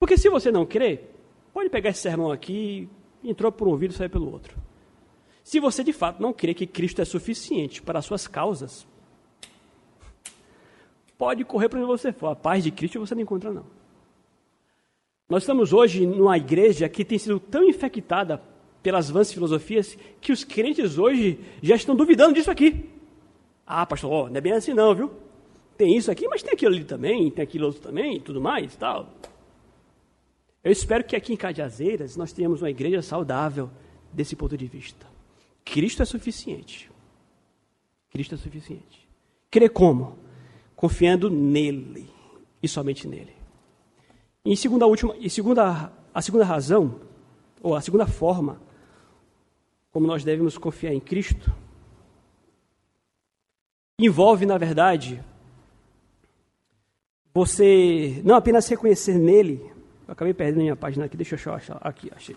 Porque 0.00 0.18
se 0.18 0.28
você 0.28 0.50
não 0.50 0.66
crê, 0.66 1.04
pode 1.54 1.70
pegar 1.70 1.90
esse 1.90 2.00
sermão 2.00 2.32
aqui, 2.32 2.88
entrou 3.22 3.52
por 3.52 3.68
um 3.68 3.70
ouvido 3.70 3.92
e 3.92 3.96
saiu 3.96 4.10
pelo 4.10 4.32
outro. 4.32 4.58
Se 5.44 5.60
você 5.60 5.84
de 5.84 5.92
fato 5.92 6.20
não 6.20 6.32
crê 6.32 6.54
que 6.54 6.66
Cristo 6.66 7.00
é 7.00 7.04
suficiente 7.04 7.80
para 7.80 8.00
as 8.00 8.04
suas 8.04 8.26
causas, 8.26 8.84
pode 11.16 11.44
correr 11.44 11.68
para 11.68 11.78
onde 11.78 11.86
você 11.86 12.12
for. 12.12 12.30
A 12.30 12.34
paz 12.34 12.64
de 12.64 12.72
Cristo 12.72 12.98
você 12.98 13.14
não 13.14 13.22
encontra, 13.22 13.52
não. 13.52 13.81
Nós 15.32 15.44
estamos 15.44 15.72
hoje 15.72 16.04
numa 16.06 16.36
igreja 16.36 16.86
que 16.90 17.06
tem 17.06 17.16
sido 17.16 17.40
tão 17.40 17.64
infectada 17.66 18.42
pelas 18.82 19.08
vãs 19.08 19.32
filosofias 19.32 19.96
que 20.20 20.30
os 20.30 20.44
crentes 20.44 20.98
hoje 20.98 21.40
já 21.62 21.74
estão 21.74 21.96
duvidando 21.96 22.34
disso 22.34 22.50
aqui. 22.50 22.90
Ah, 23.66 23.86
pastor, 23.86 24.28
não 24.28 24.36
é 24.36 24.42
bem 24.42 24.52
assim 24.52 24.74
não, 24.74 24.94
viu? 24.94 25.10
Tem 25.74 25.96
isso 25.96 26.10
aqui, 26.10 26.28
mas 26.28 26.42
tem 26.42 26.52
aquilo 26.52 26.74
ali 26.74 26.84
também, 26.84 27.30
tem 27.30 27.42
aquilo 27.42 27.64
outro 27.64 27.80
também, 27.80 28.20
tudo 28.20 28.42
mais 28.42 28.76
tal. 28.76 29.08
Eu 30.62 30.70
espero 30.70 31.02
que 31.02 31.16
aqui 31.16 31.32
em 31.32 31.36
Cajazeiras 31.38 32.14
nós 32.14 32.30
tenhamos 32.30 32.60
uma 32.60 32.68
igreja 32.68 33.00
saudável 33.00 33.70
desse 34.12 34.36
ponto 34.36 34.54
de 34.54 34.66
vista. 34.66 35.06
Cristo 35.64 36.02
é 36.02 36.04
suficiente. 36.04 36.90
Cristo 38.10 38.34
é 38.34 38.38
suficiente. 38.38 39.08
Crer 39.50 39.70
como? 39.70 40.18
Confiando 40.76 41.30
nele 41.30 42.06
e 42.62 42.68
somente 42.68 43.08
nele. 43.08 43.41
E 44.44 44.56
segunda 44.56 44.86
última, 44.86 45.16
e 45.18 45.30
segunda, 45.30 45.92
a 46.12 46.22
segunda 46.22 46.44
razão, 46.44 47.00
ou 47.62 47.76
a 47.76 47.80
segunda 47.80 48.06
forma, 48.06 48.60
como 49.92 50.06
nós 50.06 50.24
devemos 50.24 50.58
confiar 50.58 50.92
em 50.92 51.00
Cristo, 51.00 51.52
envolve, 53.98 54.44
na 54.44 54.58
verdade, 54.58 55.22
você 57.32 58.20
não 58.24 58.34
apenas 58.34 58.66
reconhecer 58.68 59.16
nele. 59.16 59.70
Eu 60.06 60.12
acabei 60.12 60.34
perdendo 60.34 60.58
a 60.58 60.62
minha 60.62 60.76
página 60.76 61.04
aqui, 61.04 61.16
deixa 61.16 61.36
eu 61.48 61.54
achar. 61.54 61.78
Aqui, 61.80 62.10
achei. 62.14 62.36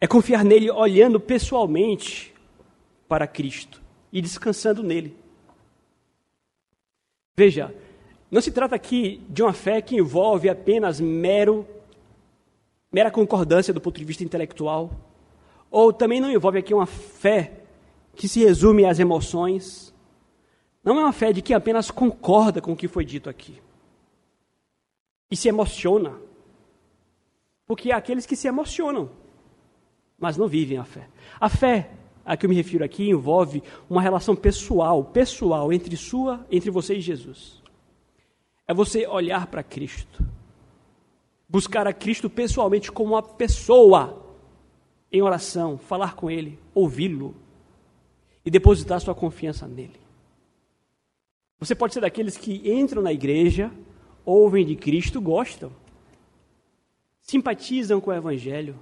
É 0.00 0.06
confiar 0.06 0.44
nele 0.44 0.70
olhando 0.70 1.20
pessoalmente 1.20 2.34
para 3.08 3.26
Cristo 3.26 3.80
e 4.12 4.20
descansando 4.20 4.82
nele. 4.82 5.16
Veja, 7.36 7.74
não 8.34 8.40
se 8.40 8.50
trata 8.50 8.74
aqui 8.74 9.22
de 9.28 9.44
uma 9.44 9.52
fé 9.52 9.80
que 9.80 9.94
envolve 9.94 10.48
apenas 10.48 10.98
mero 10.98 11.64
mera 12.92 13.08
concordância 13.08 13.72
do 13.72 13.80
ponto 13.80 13.96
de 13.96 14.04
vista 14.04 14.24
intelectual, 14.24 14.90
ou 15.70 15.92
também 15.92 16.20
não 16.20 16.28
envolve 16.28 16.58
aqui 16.58 16.74
uma 16.74 16.84
fé 16.84 17.52
que 18.16 18.26
se 18.26 18.40
resume 18.40 18.86
às 18.86 18.98
emoções. 18.98 19.94
Não 20.82 20.98
é 20.98 21.04
uma 21.04 21.12
fé 21.12 21.32
de 21.32 21.42
quem 21.42 21.54
apenas 21.54 21.92
concorda 21.92 22.60
com 22.60 22.72
o 22.72 22.76
que 22.76 22.88
foi 22.88 23.04
dito 23.04 23.30
aqui 23.30 23.62
e 25.30 25.36
se 25.36 25.48
emociona. 25.48 26.14
Porque 27.64 27.92
há 27.92 27.98
aqueles 27.98 28.26
que 28.26 28.34
se 28.34 28.48
emocionam 28.48 29.10
mas 30.18 30.36
não 30.36 30.48
vivem 30.48 30.78
a 30.78 30.84
fé. 30.84 31.08
A 31.40 31.48
fé 31.48 31.90
a 32.24 32.36
que 32.36 32.46
eu 32.46 32.50
me 32.50 32.56
refiro 32.56 32.84
aqui 32.84 33.10
envolve 33.10 33.62
uma 33.88 34.02
relação 34.02 34.34
pessoal, 34.34 35.04
pessoal 35.04 35.72
entre 35.72 35.96
sua, 35.96 36.44
entre 36.50 36.68
você 36.68 36.94
e 36.96 37.00
Jesus. 37.00 37.63
É 38.66 38.74
você 38.74 39.06
olhar 39.06 39.46
para 39.46 39.62
Cristo, 39.62 40.24
buscar 41.48 41.86
a 41.86 41.92
Cristo 41.92 42.30
pessoalmente 42.30 42.90
como 42.90 43.14
uma 43.14 43.22
pessoa 43.22 44.22
em 45.12 45.22
oração, 45.22 45.78
falar 45.78 46.14
com 46.14 46.30
Ele, 46.30 46.58
ouvi-lo 46.74 47.34
e 48.44 48.50
depositar 48.50 49.00
sua 49.00 49.14
confiança 49.14 49.66
nele. 49.66 50.00
Você 51.58 51.74
pode 51.74 51.94
ser 51.94 52.00
daqueles 52.00 52.36
que 52.36 52.62
entram 52.70 53.02
na 53.02 53.12
igreja, 53.12 53.70
ouvem 54.24 54.66
de 54.66 54.76
Cristo, 54.76 55.20
gostam, 55.20 55.70
simpatizam 57.20 58.00
com 58.00 58.10
o 58.10 58.14
Evangelho, 58.14 58.78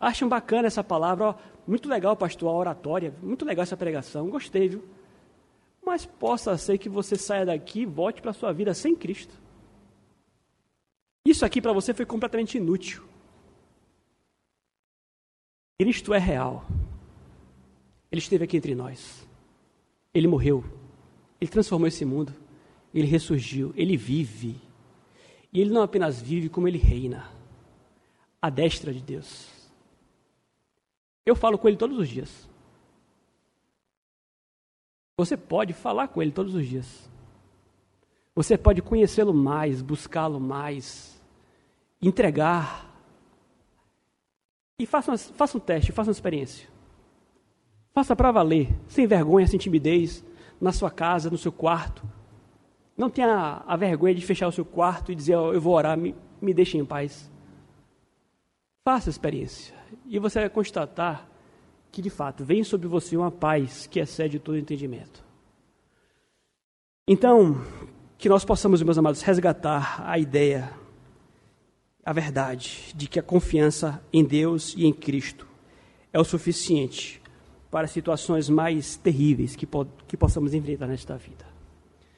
Acham 0.00 0.28
bacana 0.28 0.68
essa 0.68 0.84
palavra, 0.84 1.24
ó, 1.24 1.34
muito 1.66 1.88
legal, 1.88 2.16
pastor, 2.16 2.48
a 2.48 2.52
oratória, 2.52 3.12
muito 3.20 3.44
legal 3.44 3.64
essa 3.64 3.76
pregação, 3.76 4.30
gostei, 4.30 4.68
viu? 4.68 4.84
Mas 5.88 6.04
possa 6.04 6.56
ser 6.58 6.76
que 6.76 6.88
você 6.88 7.16
saia 7.16 7.46
daqui 7.46 7.80
e 7.80 7.86
volte 7.86 8.20
para 8.20 8.30
a 8.30 8.34
sua 8.34 8.52
vida 8.52 8.74
sem 8.74 8.94
Cristo. 8.94 9.34
Isso 11.24 11.44
aqui 11.44 11.60
para 11.60 11.72
você 11.72 11.94
foi 11.94 12.04
completamente 12.04 12.58
inútil. 12.58 13.02
Cristo 15.78 16.12
é 16.12 16.18
real. 16.18 16.66
Ele 18.12 18.20
esteve 18.20 18.44
aqui 18.44 18.56
entre 18.56 18.74
nós. 18.74 19.26
Ele 20.12 20.26
morreu. 20.26 20.64
Ele 21.40 21.50
transformou 21.50 21.88
esse 21.88 22.04
mundo. 22.04 22.34
Ele 22.92 23.06
ressurgiu. 23.06 23.72
Ele 23.76 23.96
vive. 23.96 24.56
E 25.52 25.60
ele 25.60 25.70
não 25.70 25.82
apenas 25.82 26.20
vive, 26.20 26.48
como 26.48 26.68
ele 26.68 26.78
reina. 26.78 27.30
A 28.40 28.50
destra 28.50 28.92
de 28.92 29.00
Deus. 29.00 29.48
Eu 31.24 31.34
falo 31.36 31.58
com 31.58 31.68
ele 31.68 31.76
todos 31.76 31.98
os 31.98 32.08
dias. 32.08 32.47
Você 35.18 35.36
pode 35.36 35.72
falar 35.72 36.06
com 36.06 36.22
ele 36.22 36.30
todos 36.30 36.54
os 36.54 36.64
dias. 36.64 37.10
Você 38.36 38.56
pode 38.56 38.80
conhecê-lo 38.80 39.34
mais, 39.34 39.82
buscá-lo 39.82 40.38
mais, 40.38 41.20
entregar. 42.00 42.88
E 44.78 44.86
faça, 44.86 45.10
uma, 45.10 45.18
faça 45.18 45.58
um 45.58 45.60
teste, 45.60 45.90
faça 45.90 46.10
uma 46.10 46.12
experiência. 46.12 46.68
Faça 47.92 48.14
para 48.14 48.30
valer, 48.30 48.68
sem 48.86 49.08
vergonha, 49.08 49.44
sem 49.48 49.58
timidez, 49.58 50.24
na 50.60 50.70
sua 50.70 50.88
casa, 50.88 51.28
no 51.28 51.36
seu 51.36 51.50
quarto. 51.50 52.08
Não 52.96 53.10
tenha 53.10 53.64
a 53.66 53.76
vergonha 53.76 54.14
de 54.14 54.24
fechar 54.24 54.46
o 54.46 54.52
seu 54.52 54.64
quarto 54.64 55.10
e 55.10 55.16
dizer, 55.16 55.34
oh, 55.34 55.52
eu 55.52 55.60
vou 55.60 55.74
orar, 55.74 55.98
me, 55.98 56.14
me 56.40 56.54
deixe 56.54 56.78
em 56.78 56.84
paz. 56.84 57.28
Faça 58.84 59.10
a 59.10 59.10
experiência. 59.10 59.74
E 60.06 60.16
você 60.20 60.38
vai 60.38 60.48
constatar 60.48 61.28
que, 61.90 62.02
de 62.02 62.10
fato, 62.10 62.44
vem 62.44 62.62
sobre 62.62 62.86
você 62.86 63.16
uma 63.16 63.30
paz 63.30 63.86
que 63.86 63.98
excede 63.98 64.38
todo 64.38 64.58
entendimento. 64.58 65.24
Então, 67.06 67.64
que 68.18 68.28
nós 68.28 68.44
possamos, 68.44 68.82
meus 68.82 68.98
amados, 68.98 69.22
resgatar 69.22 70.02
a 70.06 70.18
ideia, 70.18 70.72
a 72.04 72.12
verdade 72.12 72.92
de 72.94 73.08
que 73.08 73.18
a 73.18 73.22
confiança 73.22 74.02
em 74.12 74.24
Deus 74.24 74.74
e 74.76 74.84
em 74.84 74.92
Cristo 74.92 75.46
é 76.12 76.20
o 76.20 76.24
suficiente 76.24 77.22
para 77.70 77.86
situações 77.86 78.48
mais 78.48 78.96
terríveis 78.96 79.56
que, 79.56 79.66
po 79.66 79.86
que 80.06 80.16
possamos 80.16 80.52
enfrentar 80.52 80.86
nesta 80.86 81.16
vida. 81.16 81.47